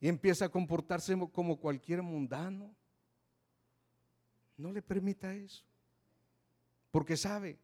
y 0.00 0.08
empieza 0.08 0.46
a 0.46 0.48
comportarse 0.48 1.16
como 1.32 1.60
cualquier 1.60 2.02
mundano. 2.02 2.74
No 4.56 4.72
le 4.72 4.82
permita 4.82 5.34
eso. 5.34 5.64
Porque 6.90 7.16
sabe, 7.16 7.58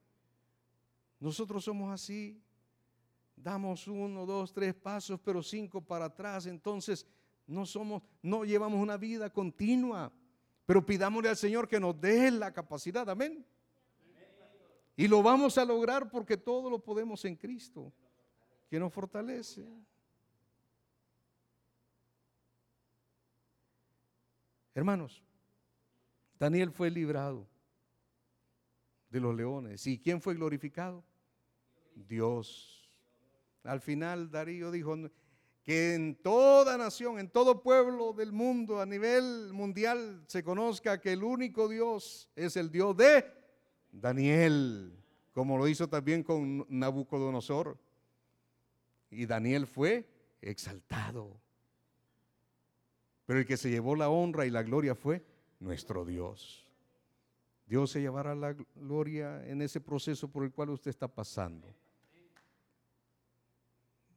nosotros 1.19 1.65
somos 1.65 1.93
así. 1.93 2.41
Damos 3.35 3.89
uno, 3.89 4.27
dos, 4.27 4.53
tres 4.53 4.75
pasos, 4.75 5.19
pero 5.25 5.43
cinco 5.43 5.81
para 5.81 6.07
atrás. 6.07 6.47
Entonces 6.47 7.07
no 7.47 7.65
somos, 7.65 8.03
no 8.23 8.45
llevamos 8.45 8.81
una 8.81 8.97
vida 8.97 9.31
continua. 9.31 10.13
Pero 10.67 10.85
pidámosle 10.85 11.29
al 11.29 11.37
Señor 11.37 11.67
que 11.67 11.81
nos 11.81 11.99
dé 12.01 12.31
la 12.31 12.53
capacidad. 12.53 13.09
Amén. 13.09 13.45
Y 14.97 15.09
lo 15.09 15.23
vamos 15.23 15.57
a 15.59 15.65
lograr 15.65 16.11
porque 16.11 16.37
todo 16.37 16.69
lo 16.69 16.79
podemos 16.79 17.25
en 17.25 17.35
Cristo, 17.37 17.93
que 18.69 18.79
nos 18.79 18.93
fortalece. 18.93 19.67
Hermanos, 24.75 25.23
Daniel 26.43 26.73
fue 26.73 26.91
librado 26.91 27.47
de 29.09 29.21
los 29.21 29.33
leones. 29.33 29.87
¿Y 29.87 29.97
quién 29.97 30.21
fue 30.21 30.35
glorificado? 30.35 31.05
Dios. 31.95 32.91
Al 33.63 33.81
final 33.81 34.29
Darío 34.29 34.73
dijo 34.73 34.97
que 35.63 35.95
en 35.95 36.17
toda 36.17 36.77
nación, 36.77 37.21
en 37.21 37.31
todo 37.31 37.63
pueblo 37.63 38.13
del 38.13 38.33
mundo, 38.33 38.81
a 38.81 38.87
nivel 38.87 39.53
mundial, 39.53 40.25
se 40.27 40.43
conozca 40.43 41.01
que 41.01 41.13
el 41.13 41.23
único 41.23 41.69
Dios 41.69 42.29
es 42.35 42.57
el 42.57 42.73
Dios 42.73 42.97
de 42.97 43.25
Daniel, 43.93 45.01
como 45.31 45.57
lo 45.57 45.69
hizo 45.69 45.89
también 45.89 46.25
con 46.25 46.67
Nabucodonosor. 46.69 47.79
Y 49.11 49.27
Daniel 49.27 49.69
fue 49.69 50.09
exaltado. 50.41 51.41
Pero 53.27 53.39
el 53.39 53.47
que 53.47 53.57
se 53.57 53.71
llevó 53.71 53.95
la 53.95 54.11
honra 54.11 54.45
y 54.45 54.51
la 54.51 54.65
gloria 54.65 54.97
fue 54.97 55.25
nuestro 55.63 56.05
Dios. 56.05 56.67
Dios 57.67 57.91
se 57.91 58.01
llevará 58.01 58.35
la 58.35 58.55
gloria 58.75 59.47
en 59.47 59.63
ese 59.63 59.81
proceso 59.81 60.29
por 60.29 60.45
el 60.45 60.53
cual 60.53 60.71
usted 60.71 60.91
está 60.91 61.09
pasando. 61.09 61.75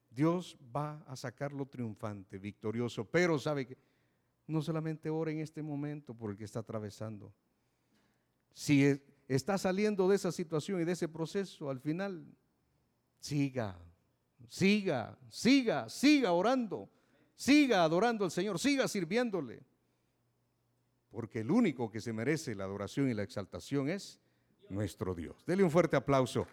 Dios 0.09 0.57
va 0.75 1.03
a 1.07 1.15
sacarlo 1.15 1.65
triunfante, 1.65 2.37
victorioso, 2.37 3.05
pero 3.05 3.37
sabe 3.37 3.67
que 3.67 3.77
no 4.47 4.61
solamente 4.61 5.09
ora 5.09 5.31
en 5.31 5.39
este 5.39 5.61
momento 5.61 6.13
por 6.13 6.31
el 6.31 6.37
que 6.37 6.45
está 6.45 6.59
atravesando. 6.59 7.33
Si 8.53 8.85
e, 8.85 9.03
está 9.27 9.57
saliendo 9.57 10.07
de 10.07 10.15
esa 10.15 10.31
situación 10.31 10.81
y 10.81 10.85
de 10.85 10.93
ese 10.93 11.09
proceso, 11.09 11.69
al 11.69 11.79
final, 11.79 12.25
siga, 13.19 13.77
siga, 14.47 15.17
siga, 15.29 15.89
siga 15.89 16.31
orando, 16.31 16.89
siga 17.35 17.83
adorando 17.83 18.23
al 18.23 18.31
Señor, 18.31 18.57
siga 18.59 18.87
sirviéndole. 18.87 19.63
Porque 21.15 21.39
el 21.39 21.49
único 21.49 21.89
que 21.89 22.01
se 22.01 22.11
merece 22.11 22.55
la 22.55 22.65
adoración 22.65 23.09
y 23.09 23.13
la 23.13 23.23
exaltación 23.23 23.87
es 23.87 24.19
nuestro 24.67 25.15
Dios. 25.15 25.45
Dele 25.45 25.63
un 25.63 25.71
fuerte 25.71 25.95
aplauso 25.95 26.45